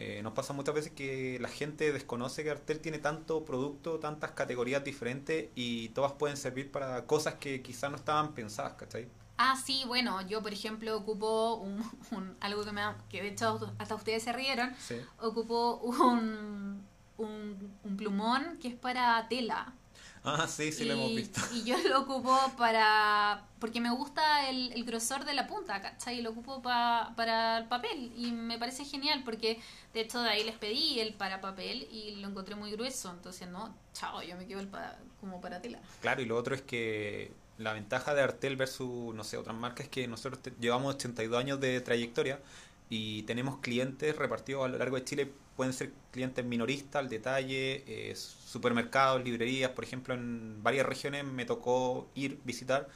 Eh, 0.00 0.22
nos 0.22 0.32
pasa 0.32 0.52
muchas 0.52 0.76
veces 0.76 0.92
que 0.92 1.38
la 1.40 1.48
gente 1.48 1.92
desconoce 1.92 2.44
que 2.44 2.50
Artel 2.52 2.78
tiene 2.78 3.00
tanto 3.00 3.44
producto, 3.44 3.98
tantas 3.98 4.30
categorías 4.30 4.84
diferentes 4.84 5.48
y 5.56 5.88
todas 5.88 6.12
pueden 6.12 6.36
servir 6.36 6.70
para 6.70 7.04
cosas 7.06 7.34
que 7.34 7.62
quizás 7.62 7.90
no 7.90 7.96
estaban 7.96 8.32
pensadas, 8.32 8.74
¿cachai? 8.74 9.08
Ah, 9.38 9.56
sí, 9.56 9.84
bueno, 9.86 10.20
yo 10.26 10.42
por 10.42 10.52
ejemplo 10.52 10.96
ocupo 10.96 11.54
un, 11.54 11.78
un- 12.10 12.36
algo 12.40 12.64
que 12.64 12.72
me 12.72 12.80
da- 12.80 12.98
que 13.08 13.22
de 13.22 13.28
hecho 13.28 13.72
hasta 13.78 13.94
ustedes 13.94 14.22
se 14.24 14.32
rieron, 14.32 14.74
Sí. 14.78 14.96
ocupo 15.20 15.76
un, 15.76 16.84
un, 17.18 17.72
un 17.84 17.96
plumón 17.96 18.58
que 18.60 18.68
es 18.68 18.74
para 18.74 19.26
tela. 19.28 19.72
Ah, 20.24 20.46
sí, 20.48 20.72
sí, 20.72 20.84
lo 20.84 20.94
hemos 20.94 21.14
visto. 21.14 21.40
Y 21.54 21.62
yo 21.62 21.76
lo 21.88 22.00
ocupo 22.00 22.36
para. 22.58 23.44
porque 23.60 23.80
me 23.80 23.90
gusta 23.90 24.48
el, 24.50 24.72
el 24.72 24.84
grosor 24.84 25.24
de 25.24 25.32
la 25.32 25.46
punta, 25.46 25.80
¿cachai? 25.80 26.18
Y 26.18 26.22
lo 26.22 26.30
ocupo 26.30 26.60
pa- 26.60 27.12
para 27.16 27.58
el 27.58 27.66
papel. 27.66 28.12
Y 28.16 28.32
me 28.32 28.58
parece 28.58 28.84
genial 28.84 29.22
porque, 29.24 29.60
de 29.94 30.00
hecho, 30.00 30.20
de 30.20 30.28
ahí 30.28 30.42
les 30.44 30.56
pedí 30.56 30.98
el 30.98 31.14
para 31.14 31.40
papel 31.40 31.86
y 31.92 32.16
lo 32.16 32.28
encontré 32.28 32.56
muy 32.56 32.72
grueso. 32.72 33.10
Entonces, 33.12 33.48
no, 33.48 33.72
chao, 33.94 34.20
yo 34.22 34.36
me 34.36 34.46
quedo 34.46 34.58
el 34.60 34.66
para, 34.66 34.98
como 35.20 35.40
para 35.40 35.62
tela. 35.62 35.78
Claro, 36.02 36.20
y 36.20 36.26
lo 36.26 36.36
otro 36.36 36.54
es 36.56 36.62
que 36.62 37.32
la 37.58 37.72
ventaja 37.74 38.14
de 38.14 38.22
Artel 38.22 38.56
versus, 38.56 39.14
no 39.14 39.24
sé, 39.24 39.36
otras 39.36 39.56
marcas 39.56 39.86
es 39.86 39.90
que 39.90 40.08
nosotros 40.08 40.42
te- 40.42 40.52
llevamos 40.60 40.94
82 40.94 41.38
años 41.40 41.60
de 41.60 41.80
trayectoria 41.80 42.40
y 42.90 43.22
tenemos 43.24 43.58
clientes 43.60 44.16
repartidos 44.16 44.64
a 44.64 44.68
lo 44.68 44.78
largo 44.78 44.96
de 44.96 45.04
Chile. 45.04 45.32
Pueden 45.56 45.72
ser 45.74 45.92
clientes 46.12 46.44
minoristas, 46.44 47.00
al 47.02 47.08
detalle, 47.08 47.84
eh, 47.86 48.14
supermercados, 48.16 49.24
librerías. 49.24 49.72
Por 49.72 49.84
ejemplo, 49.84 50.14
en 50.14 50.62
varias 50.62 50.86
regiones 50.86 51.24
me 51.24 51.44
tocó 51.44 52.08
ir, 52.14 52.40
visitar 52.44 52.88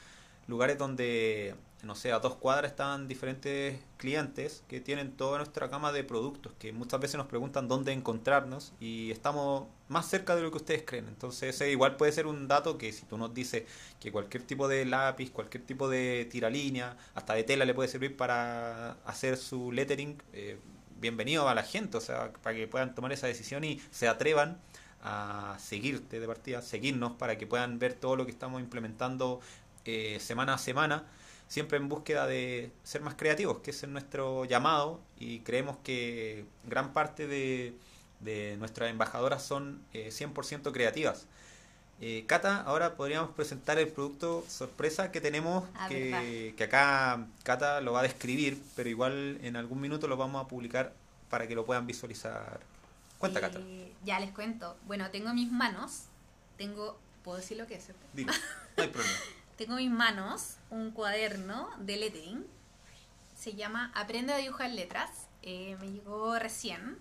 lugares 0.46 0.79
donde, 0.79 1.55
no 1.83 1.97
sé, 1.97 2.12
a 2.12 2.21
dos 2.21 2.37
cuadras 2.37 2.71
estaban 2.71 3.09
diferentes 3.09 3.81
clientes 3.97 4.62
que 4.68 4.81
tienen 4.81 5.16
toda 5.16 5.38
nuestra 5.38 5.66
gama 5.66 5.90
de 5.90 6.05
productos, 6.05 6.53
que 6.59 6.73
muchas 6.73 7.01
veces 7.01 7.16
nos 7.16 7.27
preguntan 7.27 7.66
dónde 7.66 7.92
encontrarnos 7.92 8.73
y 8.79 9.11
estamos 9.11 9.66
más 9.88 10.07
cerca 10.09 10.37
de 10.37 10.42
lo 10.42 10.51
que 10.53 10.59
ustedes 10.59 10.85
creen. 10.85 11.09
Entonces, 11.09 11.55
ese 11.55 11.71
igual 11.73 11.97
puede 11.97 12.12
ser 12.12 12.29
un 12.29 12.47
dato 12.47 12.79
que 12.79 12.92
si 12.92 13.05
tú 13.05 13.18
nos 13.18 13.35
dices 13.35 13.64
que 13.99 14.12
cualquier 14.12 14.45
tipo 14.45 14.68
de 14.68 14.85
lápiz, 14.85 15.33
cualquier 15.33 15.64
tipo 15.64 15.88
de 15.88 16.29
tiralínea, 16.31 16.97
hasta 17.14 17.35
de 17.35 17.42
tela 17.42 17.64
le 17.64 17.75
puede 17.75 17.88
servir 17.88 18.16
para 18.16 18.92
hacer 19.05 19.37
su 19.37 19.73
lettering, 19.73 20.23
eh, 20.33 20.59
bienvenido 21.01 21.49
a 21.49 21.55
la 21.55 21.64
gente, 21.64 21.97
o 21.97 22.01
sea, 22.01 22.33
para 22.42 22.55
que 22.55 22.68
puedan 22.68 22.95
tomar 22.95 23.12
esa 23.12 23.27
decisión 23.27 23.64
y 23.64 23.81
se 23.90 24.07
atrevan 24.07 24.61
a 25.03 25.57
seguirte 25.59 26.21
de 26.21 26.27
partida, 26.29 26.62
seguirnos 26.62 27.12
para 27.12 27.37
que 27.37 27.47
puedan 27.49 27.81
ver 27.81 27.95
todo 27.95 28.14
lo 28.14 28.25
que 28.25 28.31
estamos 28.31 28.61
implementando 28.61 29.40
eh, 29.85 30.18
semana 30.21 30.55
a 30.55 30.59
semana, 30.59 31.05
siempre 31.53 31.77
en 31.77 31.87
búsqueda 31.91 32.27
de 32.27 32.73
ser 32.83 33.03
más 33.03 33.15
creativos, 33.15 33.59
que 33.59 33.73
ese 33.73 33.85
es 33.85 33.93
nuestro 33.93 34.47
llamado 34.47 35.03
y 35.19 35.41
creemos 35.41 35.77
que 35.85 36.47
gran 36.65 36.95
parte 36.95 37.27
de, 37.27 37.75
de 38.21 38.57
nuestras 38.57 38.88
embajadoras 38.88 39.43
son 39.43 39.83
eh, 39.93 40.09
100% 40.09 40.73
creativas. 40.73 41.27
Eh, 42.01 42.25
Cata, 42.27 42.62
ahora 42.62 42.97
podríamos 42.97 43.33
presentar 43.33 43.79
el 43.79 43.88
producto 43.88 44.47
sorpresa 44.49 45.12
que 45.12 45.21
tenemos, 45.21 45.65
Ah, 45.75 45.88
que, 45.91 46.55
que 46.57 46.65
acá 46.65 47.27
Cata 47.43 47.83
lo 47.83 47.93
va 47.93 48.01
a 48.01 48.05
describir, 48.05 48.59
pero 48.75 48.88
igual 48.88 49.38
en 49.43 49.57
algún 49.57 49.79
minuto 49.79 50.09
lo 50.09 50.17
vamos 50.17 50.43
a 50.43 50.49
publicar 50.49 50.95
para 51.29 51.47
que 51.47 51.55
lo 51.55 51.67
puedan 51.67 51.87
visualizar. 51.87 52.61
Cuenta, 53.19 53.43
Cata. 53.43 53.59
Eh, 53.61 53.93
ya 54.07 54.19
les 54.21 54.31
cuento. 54.31 54.75
Bueno, 54.87 55.11
tengo 55.11 55.29
en 55.29 55.35
mis 55.35 55.53
manos. 55.53 56.05
Tengo. 56.57 56.99
¿Puedo 57.23 57.37
decir 57.37 57.59
lo 57.59 57.67
que 57.67 57.75
es? 57.75 57.88
Dilo, 58.15 58.33
no 58.79 58.83
hay 58.85 58.88
problema. 58.88 59.19
Tengo 59.57 59.79
en 59.79 59.85
mis 59.85 59.91
manos 59.91 60.57
un 60.71 60.91
cuaderno 60.91 61.69
de 61.79 61.97
lettering. 61.97 62.47
Se 63.37 63.55
llama 63.55 63.93
Aprende 63.95 64.33
a 64.33 64.38
dibujar 64.38 64.71
letras. 64.71 65.11
Eh, 65.43 65.77
me 65.81 65.91
llegó 65.91 66.38
recién 66.38 66.99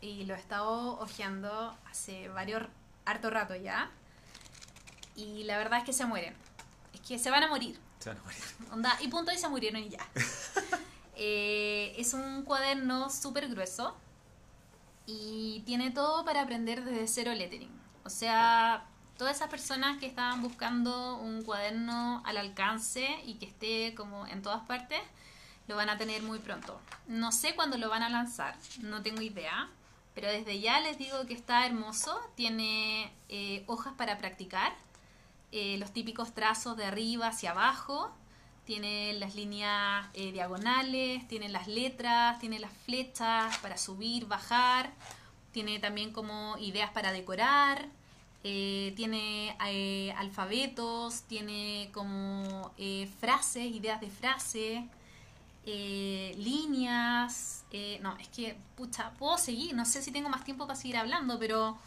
y 0.00 0.24
lo 0.24 0.34
he 0.34 0.38
estado 0.38 0.98
hojeando 1.00 1.76
hace 1.90 2.28
varios 2.28 2.62
harto 3.06 3.30
rato 3.30 3.54
ya. 3.54 3.90
Y 5.16 5.44
la 5.44 5.56
verdad 5.56 5.78
es 5.78 5.84
que 5.84 5.92
se 5.92 6.04
mueren. 6.04 6.34
Es 6.92 7.00
que 7.00 7.18
se 7.18 7.30
van 7.30 7.42
a 7.42 7.48
morir. 7.48 7.78
Se 8.00 8.10
van 8.10 8.18
a 8.18 8.22
morir. 8.22 8.42
Onda, 8.72 8.98
y 9.00 9.08
punto 9.08 9.32
y 9.32 9.38
se 9.38 9.48
murieron 9.48 9.82
y 9.82 9.90
ya. 9.90 10.06
Eh, 11.16 11.94
es 11.96 12.12
un 12.12 12.42
cuaderno 12.42 13.08
súper 13.08 13.48
grueso 13.48 13.96
y 15.06 15.62
tiene 15.64 15.92
todo 15.92 16.24
para 16.24 16.42
aprender 16.42 16.84
desde 16.84 17.06
cero 17.06 17.32
lettering. 17.32 17.70
O 18.04 18.10
sea, 18.10 18.84
todas 19.16 19.36
esas 19.36 19.48
personas 19.48 19.98
que 19.98 20.06
estaban 20.06 20.42
buscando 20.42 21.16
un 21.16 21.42
cuaderno 21.42 22.22
al 22.24 22.36
alcance 22.36 23.06
y 23.24 23.34
que 23.34 23.46
esté 23.46 23.94
como 23.94 24.26
en 24.26 24.42
todas 24.42 24.66
partes, 24.66 25.00
lo 25.68 25.76
van 25.76 25.88
a 25.88 25.96
tener 25.96 26.22
muy 26.22 26.38
pronto. 26.38 26.80
No 27.06 27.32
sé 27.32 27.54
cuándo 27.54 27.78
lo 27.78 27.88
van 27.88 28.02
a 28.02 28.08
lanzar, 28.08 28.56
no 28.80 29.02
tengo 29.02 29.22
idea, 29.22 29.68
pero 30.14 30.28
desde 30.28 30.60
ya 30.60 30.80
les 30.80 30.98
digo 30.98 31.26
que 31.26 31.34
está 31.34 31.66
hermoso, 31.66 32.20
tiene 32.34 33.12
eh, 33.28 33.64
hojas 33.66 33.94
para 33.94 34.18
practicar, 34.18 34.72
eh, 35.52 35.76
los 35.78 35.92
típicos 35.92 36.34
trazos 36.34 36.76
de 36.76 36.84
arriba 36.84 37.28
hacia 37.28 37.52
abajo, 37.52 38.12
tiene 38.64 39.12
las 39.14 39.34
líneas 39.34 40.06
eh, 40.14 40.32
diagonales, 40.32 41.26
tiene 41.28 41.48
las 41.48 41.68
letras, 41.68 42.38
tiene 42.38 42.58
las 42.58 42.72
flechas 42.84 43.56
para 43.58 43.76
subir, 43.76 44.26
bajar, 44.26 44.90
tiene 45.52 45.78
también 45.78 46.12
como 46.12 46.56
ideas 46.58 46.90
para 46.90 47.12
decorar, 47.12 47.88
eh, 48.44 48.92
tiene 48.96 49.56
eh, 49.66 50.12
alfabetos, 50.18 51.22
tiene 51.22 51.90
como 51.92 52.72
eh, 52.78 53.08
frases, 53.20 53.64
ideas 53.64 54.00
de 54.00 54.10
frase, 54.10 54.88
eh, 55.66 56.34
líneas. 56.38 57.64
eh, 57.72 57.98
no, 58.02 58.16
es 58.18 58.28
que, 58.28 58.56
pucha, 58.76 59.10
puedo 59.18 59.38
seguir, 59.38 59.74
no 59.74 59.84
sé 59.84 60.02
si 60.02 60.12
tengo 60.12 60.28
más 60.28 60.44
tiempo 60.44 60.66
para 60.66 60.78
seguir 60.78 60.96
hablando, 60.98 61.38
pero, 61.38 61.78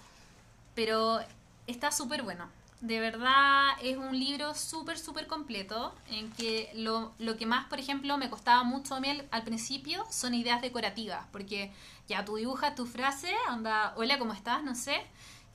pero 0.76 1.20
está 1.68 1.92
súper 1.92 2.24
bueno. 2.24 2.48
De 2.82 3.00
verdad 3.00 3.70
es 3.82 3.98
un 3.98 4.20
libro 4.20 4.54
súper, 4.54 5.00
súper 5.00 5.26
completo 5.28 5.96
en 6.10 6.32
que 6.34 6.70
lo, 6.76 7.12
lo 7.18 7.36
que 7.36 7.48
más, 7.48 7.66
por 7.68 7.80
ejemplo, 7.80 8.18
me 8.20 8.30
costaba 8.30 8.64
mucho 8.64 8.94
a 8.96 9.00
mí 9.00 9.10
al, 9.10 9.28
al 9.32 9.44
principio 9.44 10.06
son 10.12 10.36
ideas 10.36 10.62
decorativas, 10.62 11.26
porque 11.32 11.72
ya 12.08 12.24
tú 12.24 12.36
dibujas 12.36 12.76
tu 12.76 12.86
frase, 12.86 13.34
onda, 13.50 13.94
hola, 13.98 14.20
¿cómo 14.20 14.34
estás? 14.34 14.64
No 14.64 14.76
sé, 14.76 15.02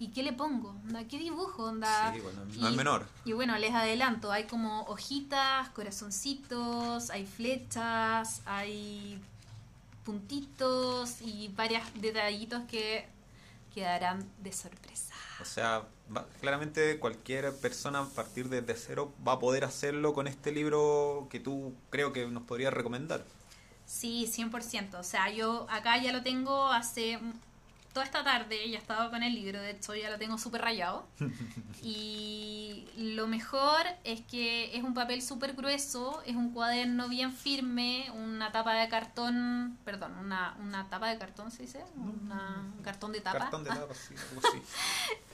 ¿y 0.02 0.08
qué 0.08 0.22
le 0.22 0.32
pongo? 0.32 0.70
Onda, 0.70 1.04
¿Qué 1.06 1.18
dibujo? 1.18 1.64
Onda, 1.64 2.12
Sí, 2.14 2.20
bueno, 2.20 2.44
no 2.58 2.68
es 2.68 2.76
menor. 2.76 3.06
y 3.24 3.32
bueno, 3.32 3.56
les 3.58 3.72
adelanto, 3.74 4.32
hay 4.32 4.44
como 4.44 4.82
hojitas, 4.82 5.68
corazoncitos, 5.70 7.10
hay 7.10 7.26
flechas, 7.26 8.42
hay 8.44 9.20
puntitos 10.04 11.20
y 11.22 11.48
varios 11.48 11.82
detallitos 12.00 12.62
que 12.68 13.06
quedarán 13.74 14.28
de 14.42 14.52
sorpresa. 14.52 15.14
O 15.40 15.44
sea, 15.44 15.84
va- 16.14 16.26
claramente 16.40 16.98
cualquier 16.98 17.54
persona 17.56 18.00
a 18.00 18.06
partir 18.06 18.48
de, 18.48 18.60
de 18.62 18.74
cero 18.74 19.12
va 19.26 19.32
a 19.34 19.38
poder 19.38 19.64
hacerlo 19.64 20.12
con 20.12 20.26
este 20.26 20.52
libro 20.52 21.28
que 21.30 21.40
tú 21.40 21.74
creo 21.90 22.12
que 22.12 22.26
nos 22.26 22.42
podrías 22.42 22.72
recomendar. 22.72 23.24
Sí, 23.86 24.26
100%. 24.26 24.98
O 24.98 25.04
sea, 25.04 25.30
yo 25.30 25.66
acá 25.70 26.02
ya 26.02 26.12
lo 26.12 26.22
tengo 26.22 26.66
hace 26.66 27.18
toda 27.92 28.06
esta 28.06 28.24
tarde, 28.24 28.68
ya 28.70 28.78
estaba 28.78 29.10
con 29.10 29.22
el 29.22 29.34
libro, 29.34 29.60
de 29.60 29.72
hecho 29.72 29.94
ya 29.94 30.10
lo 30.10 30.18
tengo 30.18 30.38
súper 30.38 30.62
rayado. 30.62 31.06
Y 31.84 32.86
lo 32.96 33.26
mejor 33.26 33.84
es 34.04 34.20
que 34.20 34.76
es 34.76 34.84
un 34.84 34.94
papel 34.94 35.20
súper 35.20 35.54
grueso, 35.54 36.22
es 36.24 36.36
un 36.36 36.52
cuaderno 36.52 37.08
bien 37.08 37.32
firme, 37.32 38.08
una 38.14 38.52
tapa 38.52 38.74
de 38.74 38.88
cartón, 38.88 39.76
perdón, 39.84 40.16
una, 40.18 40.56
una 40.60 40.88
tapa 40.88 41.08
de 41.08 41.18
cartón 41.18 41.50
se 41.50 41.62
dice, 41.62 41.84
una, 41.96 42.60
un 42.76 42.82
cartón 42.84 43.10
de 43.10 43.20
tapa. 43.20 43.38
Cartón 43.40 43.64
de 43.64 43.70
tapa, 43.70 43.94
sí, 43.94 44.14
algo 44.30 44.48
así. 44.48 44.62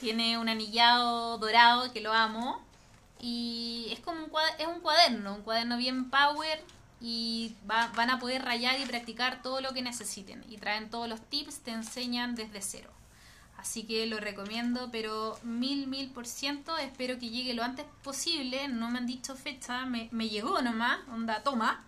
tiene 0.01 0.39
un 0.39 0.49
anillado 0.49 1.37
dorado 1.37 1.93
que 1.93 2.01
lo 2.01 2.15
amo. 2.15 2.63
Y 3.21 3.89
es 3.91 4.01
como 4.01 4.25
un 4.25 4.31
cuaderno, 4.31 4.59
es 4.59 4.69
un 4.69 4.81
cuaderno, 4.81 5.35
un 5.35 5.43
cuaderno 5.43 5.77
bien 5.77 6.09
power. 6.09 6.65
Y 7.01 7.55
va- 7.71 7.93
van 7.95 8.11
a 8.11 8.19
poder 8.19 8.43
rayar 8.43 8.79
y 8.81 8.85
practicar 8.87 9.43
todo 9.43 9.61
lo 9.61 9.73
que 9.73 9.83
necesiten. 9.83 10.45
Y 10.49 10.57
traen 10.59 10.91
todos 10.91 11.09
los 11.09 11.21
tips, 11.21 11.59
te 11.61 11.71
enseñan 11.71 12.35
desde 12.35 12.61
cero. 12.61 12.91
Así 13.57 13.83
que 13.85 14.07
lo 14.07 14.19
recomiendo, 14.19 14.89
pero 14.93 15.39
mil, 15.43 15.87
mil 15.89 16.11
por 16.11 16.27
ciento. 16.27 16.77
Espero 16.79 17.19
que 17.19 17.29
llegue 17.31 17.55
lo 17.55 17.63
antes 17.65 17.87
posible. 18.03 18.69
No 18.69 18.91
me 18.91 18.99
han 18.99 19.07
dicho 19.07 19.35
fecha, 19.37 19.85
me, 19.87 20.09
me 20.13 20.29
llegó 20.29 20.61
nomás, 20.63 20.99
onda, 21.13 21.43
toma. 21.43 21.85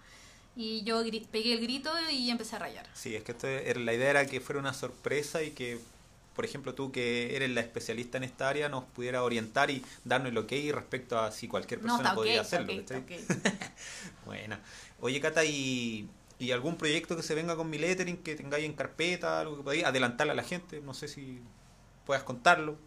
Y 0.56 0.82
yo 0.82 1.02
pegué 1.30 1.52
el 1.54 1.60
grito 1.60 1.90
y 2.10 2.28
empecé 2.30 2.56
a 2.56 2.58
rayar. 2.60 2.86
Sí, 2.92 3.14
es 3.14 3.22
que 3.22 3.32
esto 3.32 3.46
la 3.80 3.94
idea 3.94 4.10
era 4.10 4.26
que 4.26 4.40
fuera 4.40 4.60
una 4.60 4.74
sorpresa 4.74 5.42
y 5.42 5.52
que, 5.52 5.80
por 6.40 6.46
ejemplo, 6.46 6.74
tú 6.74 6.90
que 6.90 7.36
eres 7.36 7.50
la 7.50 7.60
especialista 7.60 8.16
en 8.16 8.24
esta 8.24 8.48
área 8.48 8.70
nos 8.70 8.84
pudiera 8.84 9.22
orientar 9.22 9.70
y 9.70 9.84
darnos 10.06 10.30
el 10.30 10.38
ok 10.38 10.50
respecto 10.72 11.18
a 11.18 11.30
si 11.32 11.48
cualquier 11.48 11.80
persona 11.80 12.14
podría 12.14 12.40
hacerlo. 12.40 12.72
está. 12.72 13.02
Oye, 15.02 15.20
Cata, 15.20 15.44
¿y, 15.44 16.08
¿y 16.38 16.52
algún 16.52 16.76
proyecto 16.76 17.14
que 17.14 17.22
se 17.22 17.34
venga 17.34 17.56
con 17.56 17.68
mi 17.68 17.76
lettering 17.76 18.16
que 18.22 18.36
tengáis 18.36 18.64
en 18.64 18.72
carpeta, 18.72 19.40
algo 19.40 19.58
que 19.58 19.62
podáis 19.64 19.84
adelantarle 19.84 20.32
a 20.32 20.34
la 20.34 20.42
gente? 20.42 20.80
No 20.80 20.94
sé 20.94 21.08
si 21.08 21.42
puedas 22.06 22.22
contarlo. 22.22 22.78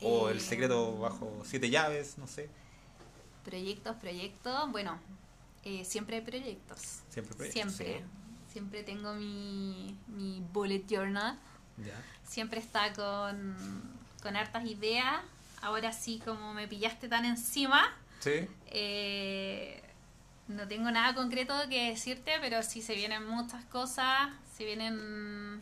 O 0.00 0.28
el 0.28 0.40
secreto 0.40 1.00
bajo 1.00 1.42
siete 1.44 1.70
llaves, 1.70 2.16
no 2.16 2.28
sé. 2.28 2.48
Proyectos, 3.44 3.96
proyectos. 3.96 4.70
Bueno, 4.70 5.00
eh, 5.64 5.84
siempre 5.84 6.18
hay 6.18 6.22
proyectos. 6.22 7.00
Siempre 7.08 7.34
proyectos, 7.34 7.74
Siempre. 7.74 7.98
sí. 7.98 8.52
Siempre 8.52 8.84
tengo 8.84 9.14
mi, 9.14 9.98
mi 10.06 10.44
bullet 10.52 10.84
journal. 10.88 11.36
Siempre 12.28 12.60
está 12.60 12.92
con, 12.92 13.56
con 14.22 14.36
hartas 14.36 14.64
ideas. 14.66 15.16
Ahora 15.62 15.92
sí, 15.92 16.20
como 16.24 16.54
me 16.54 16.68
pillaste 16.68 17.08
tan 17.08 17.24
encima, 17.24 17.82
Sí. 18.20 18.46
eh, 18.68 19.82
no 20.46 20.66
tengo 20.68 20.90
nada 20.90 21.14
concreto 21.14 21.54
que 21.68 21.90
decirte, 21.90 22.32
pero 22.40 22.62
sí 22.62 22.80
se 22.82 22.94
vienen 22.94 23.26
muchas 23.26 23.64
cosas, 23.66 24.28
se 24.56 24.64
vienen 24.64 25.60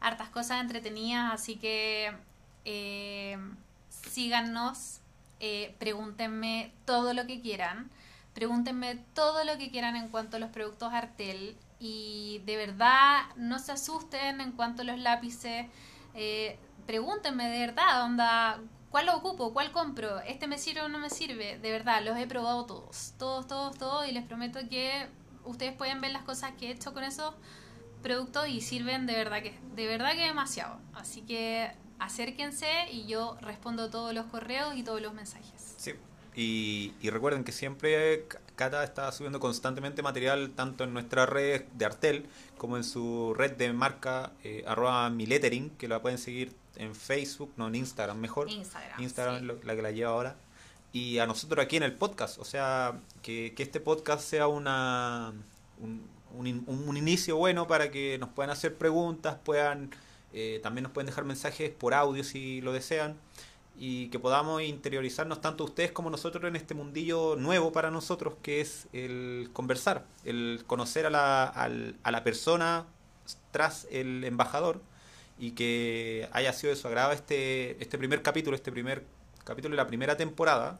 hartas 0.00 0.28
cosas 0.28 0.60
entretenidas, 0.60 1.32
así 1.32 1.56
que 1.56 2.12
eh, 2.64 3.38
síganos, 3.90 4.98
eh, 5.40 5.74
pregúntenme 5.78 6.72
todo 6.84 7.12
lo 7.12 7.26
que 7.26 7.40
quieran, 7.40 7.90
pregúntenme 8.34 8.96
todo 9.14 9.44
lo 9.44 9.58
que 9.58 9.70
quieran 9.70 9.96
en 9.96 10.08
cuanto 10.08 10.36
a 10.36 10.40
los 10.40 10.50
productos 10.50 10.92
Artel 10.92 11.56
y 11.78 12.42
de 12.46 12.56
verdad 12.56 13.24
no 13.36 13.58
se 13.58 13.72
asusten 13.72 14.40
en 14.40 14.52
cuanto 14.52 14.82
a 14.82 14.84
los 14.84 14.98
lápices, 14.98 15.66
eh, 16.14 16.58
pregúntenme 16.86 17.48
de 17.48 17.58
verdad, 17.66 18.04
onda, 18.04 18.60
¿cuál 18.90 19.06
lo 19.06 19.16
ocupo? 19.16 19.52
¿Cuál 19.52 19.72
compro? 19.72 20.20
¿Este 20.20 20.46
me 20.46 20.58
sirve 20.58 20.82
o 20.82 20.88
no 20.88 20.98
me 20.98 21.10
sirve? 21.10 21.58
De 21.58 21.70
verdad, 21.70 22.02
los 22.02 22.16
he 22.18 22.26
probado 22.26 22.64
todos, 22.64 23.14
todos, 23.18 23.46
todos, 23.46 23.76
todos 23.76 24.08
y 24.08 24.12
les 24.12 24.24
prometo 24.24 24.60
que 24.68 25.06
ustedes 25.44 25.74
pueden 25.74 26.00
ver 26.00 26.12
las 26.12 26.22
cosas 26.22 26.52
que 26.58 26.68
he 26.68 26.70
hecho 26.72 26.92
con 26.92 27.04
esos 27.04 27.34
productos 28.02 28.48
y 28.48 28.60
sirven 28.60 29.06
de 29.06 29.14
verdad 29.14 29.42
que 29.42 29.58
de 29.74 29.86
verdad 29.86 30.12
que 30.12 30.22
demasiado. 30.22 30.78
Así 30.94 31.22
que 31.22 31.70
acérquense 31.98 32.90
y 32.90 33.06
yo 33.06 33.36
respondo 33.40 33.90
todos 33.90 34.14
los 34.14 34.26
correos 34.26 34.76
y 34.76 34.82
todos 34.82 35.02
los 35.02 35.12
mensajes. 35.12 35.74
Sí. 35.76 35.92
Y, 36.34 36.92
y 37.00 37.10
recuerden 37.10 37.44
que 37.44 37.52
siempre 37.52 38.28
Cata 38.56 38.82
está 38.82 39.12
subiendo 39.12 39.38
constantemente 39.38 40.02
material 40.02 40.50
tanto 40.56 40.84
en 40.84 40.92
nuestra 40.92 41.26
red 41.26 41.62
de 41.74 41.84
Artel 41.84 42.26
como 42.58 42.76
en 42.76 42.84
su 42.84 43.34
red 43.36 43.52
de 43.52 43.72
marca 43.72 44.32
eh, 44.42 44.64
arroba 44.66 45.08
milettering, 45.10 45.70
que 45.70 45.88
la 45.88 46.02
pueden 46.02 46.18
seguir 46.18 46.52
en 46.76 46.94
Facebook, 46.94 47.52
no 47.56 47.68
en 47.68 47.74
Instagram 47.76 48.18
mejor. 48.18 48.50
Instagram, 48.50 49.00
Instagram 49.02 49.38
sí. 49.40 49.44
lo- 49.44 49.62
la 49.62 49.76
que 49.76 49.82
la 49.82 49.90
lleva 49.92 50.10
ahora. 50.10 50.36
Y 50.92 51.18
a 51.18 51.26
nosotros 51.26 51.62
aquí 51.64 51.76
en 51.76 51.82
el 51.82 51.92
podcast, 51.92 52.38
o 52.38 52.44
sea, 52.44 52.98
que, 53.22 53.52
que 53.54 53.62
este 53.62 53.80
podcast 53.80 54.22
sea 54.24 54.48
una 54.48 55.32
un, 55.78 56.08
un 56.34 56.64
un 56.66 56.96
inicio 56.96 57.36
bueno 57.36 57.66
para 57.66 57.90
que 57.90 58.16
nos 58.18 58.30
puedan 58.30 58.50
hacer 58.50 58.74
preguntas, 58.76 59.36
puedan 59.44 59.90
eh, 60.32 60.60
también 60.62 60.82
nos 60.84 60.92
pueden 60.92 61.06
dejar 61.06 61.24
mensajes 61.24 61.70
por 61.70 61.92
audio 61.94 62.24
si 62.24 62.60
lo 62.62 62.72
desean 62.72 63.16
y 63.78 64.08
que 64.08 64.18
podamos 64.18 64.62
interiorizarnos 64.62 65.40
tanto 65.40 65.64
ustedes 65.64 65.92
como 65.92 66.10
nosotros 66.10 66.44
en 66.44 66.56
este 66.56 66.74
mundillo 66.74 67.36
nuevo 67.36 67.72
para 67.72 67.90
nosotros 67.90 68.34
que 68.42 68.60
es 68.60 68.88
el 68.92 69.50
conversar, 69.52 70.06
el 70.24 70.64
conocer 70.66 71.06
a 71.06 71.10
la, 71.10 71.44
a 71.44 72.10
la 72.10 72.24
persona 72.24 72.86
tras 73.50 73.86
el 73.90 74.24
embajador 74.24 74.80
y 75.38 75.52
que 75.52 76.28
haya 76.32 76.52
sido 76.52 76.72
de 76.72 76.80
su 76.80 76.88
agrado 76.88 77.12
este, 77.12 77.82
este 77.82 77.98
primer 77.98 78.22
capítulo, 78.22 78.56
este 78.56 78.72
primer 78.72 79.04
capítulo 79.44 79.72
de 79.72 79.76
la 79.76 79.86
primera 79.86 80.16
temporada, 80.16 80.78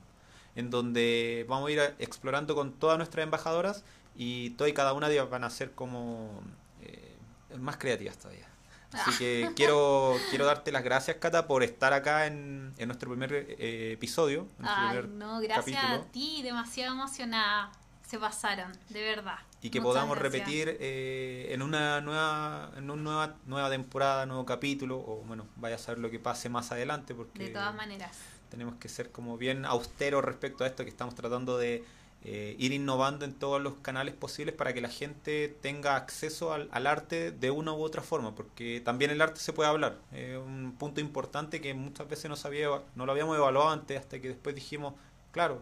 en 0.54 0.70
donde 0.70 1.44
vamos 1.48 1.68
a 1.68 1.72
ir 1.72 1.80
explorando 1.98 2.54
con 2.54 2.72
todas 2.72 2.96
nuestras 2.96 3.24
embajadoras 3.24 3.84
y 4.14 4.50
todas 4.50 4.70
y 4.70 4.74
cada 4.74 4.94
una 4.94 5.08
de 5.08 5.14
ellas 5.14 5.28
van 5.28 5.44
a 5.44 5.50
ser 5.50 5.72
como 5.72 6.40
eh, 6.82 7.16
más 7.58 7.76
creativas 7.76 8.16
todavía. 8.16 8.48
Así 8.92 9.10
que 9.18 9.50
quiero, 9.56 10.16
quiero 10.30 10.46
darte 10.46 10.72
las 10.72 10.82
gracias, 10.82 11.16
Cata, 11.18 11.46
por 11.46 11.62
estar 11.62 11.92
acá 11.92 12.26
en, 12.26 12.72
en 12.78 12.88
nuestro 12.88 13.10
primer 13.10 13.32
eh, 13.34 13.92
episodio. 13.92 14.46
en 14.58 14.64
Ay, 14.66 14.88
primer 14.88 15.08
no, 15.10 15.40
gracias 15.40 15.76
capítulo. 15.76 16.02
a 16.08 16.12
ti, 16.12 16.42
demasiado 16.42 16.94
emocionada. 16.94 17.72
Se 18.06 18.18
pasaron, 18.20 18.70
de 18.90 19.02
verdad. 19.02 19.38
y 19.60 19.68
que 19.70 19.80
Muchas 19.80 19.94
podamos 19.94 20.16
gracias. 20.18 20.32
repetir 20.46 20.76
eh, 20.80 21.48
en 21.50 21.60
una 21.60 22.00
nueva 22.00 22.70
en 22.76 22.88
una 22.88 23.02
nueva 23.02 23.34
nueva 23.46 23.68
temporada 23.68 24.26
nuevo 24.26 24.46
capítulo 24.46 24.96
o 24.96 25.24
bueno 25.26 25.48
vaya 25.56 25.74
a 25.74 25.78
saber 25.78 25.98
lo 25.98 26.08
que 26.08 26.20
pase 26.20 26.48
más 26.48 26.70
adelante 26.70 27.16
porque 27.16 27.46
De 27.46 27.48
todas 27.50 27.74
maneras. 27.74 28.16
tenemos 28.48 28.76
que 28.76 28.88
ser 28.88 29.10
como 29.10 29.36
bien 29.36 29.64
austeros 29.64 30.24
respecto 30.24 30.62
a 30.62 30.68
esto 30.68 30.84
que 30.84 30.90
estamos 30.90 31.16
tratando 31.16 31.58
de 31.58 31.84
eh, 32.24 32.56
ir 32.58 32.72
innovando 32.72 33.24
en 33.24 33.34
todos 33.34 33.60
los 33.62 33.74
canales 33.74 34.14
posibles 34.14 34.54
para 34.54 34.72
que 34.74 34.80
la 34.80 34.88
gente 34.88 35.54
tenga 35.60 35.96
acceso 35.96 36.52
al, 36.52 36.68
al 36.72 36.86
arte 36.86 37.30
de 37.30 37.50
una 37.50 37.72
u 37.72 37.82
otra 37.82 38.02
forma 38.02 38.34
porque 38.34 38.80
también 38.84 39.10
el 39.12 39.20
arte 39.20 39.38
se 39.40 39.52
puede 39.52 39.68
hablar 39.68 39.98
es 40.12 40.36
un 40.36 40.74
punto 40.78 41.00
importante 41.00 41.60
que 41.60 41.72
muchas 41.74 42.08
veces 42.08 42.28
no 42.28 42.36
sabía 42.36 42.68
no 42.96 43.06
lo 43.06 43.12
habíamos 43.12 43.36
evaluado 43.36 43.68
antes 43.70 43.98
hasta 44.00 44.20
que 44.20 44.28
después 44.28 44.54
dijimos 44.54 44.94
claro 45.30 45.60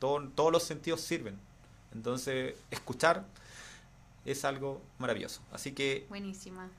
todo- 0.00 0.28
todos 0.34 0.50
los 0.50 0.62
sentidos 0.64 1.00
sirven 1.02 1.38
entonces, 1.94 2.54
escuchar 2.70 3.26
es 4.24 4.44
algo 4.46 4.80
maravilloso. 4.98 5.42
Así 5.52 5.72
que 5.72 6.06
Buenísima. 6.08 6.70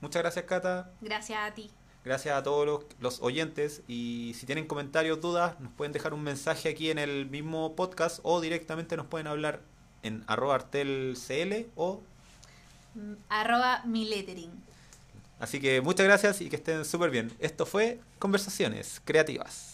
muchas 0.00 0.22
gracias, 0.22 0.44
Cata. 0.44 0.92
Gracias 1.00 1.38
a 1.40 1.52
ti. 1.52 1.70
Gracias 2.04 2.36
a 2.36 2.42
todos 2.42 2.66
los, 2.66 2.84
los 2.98 3.20
oyentes. 3.22 3.82
Y 3.86 4.34
si 4.38 4.46
tienen 4.46 4.66
comentarios, 4.66 5.20
dudas, 5.20 5.60
nos 5.60 5.72
pueden 5.72 5.92
dejar 5.92 6.14
un 6.14 6.22
mensaje 6.22 6.68
aquí 6.68 6.90
en 6.90 6.98
el 6.98 7.26
mismo 7.26 7.76
podcast 7.76 8.20
o 8.22 8.40
directamente 8.40 8.96
nos 8.96 9.06
pueden 9.06 9.26
hablar 9.26 9.60
en 10.02 10.24
arroba 10.26 10.54
artelcl 10.54 11.66
o... 11.76 12.00
Mm, 12.94 13.14
Arroba 13.28 13.82
mi 13.84 14.06
lettering. 14.06 14.50
Así 15.38 15.60
que 15.60 15.80
muchas 15.80 16.06
gracias 16.06 16.40
y 16.40 16.50
que 16.50 16.56
estén 16.56 16.84
súper 16.84 17.10
bien. 17.10 17.32
Esto 17.38 17.64
fue 17.64 18.00
Conversaciones 18.18 19.00
Creativas. 19.04 19.69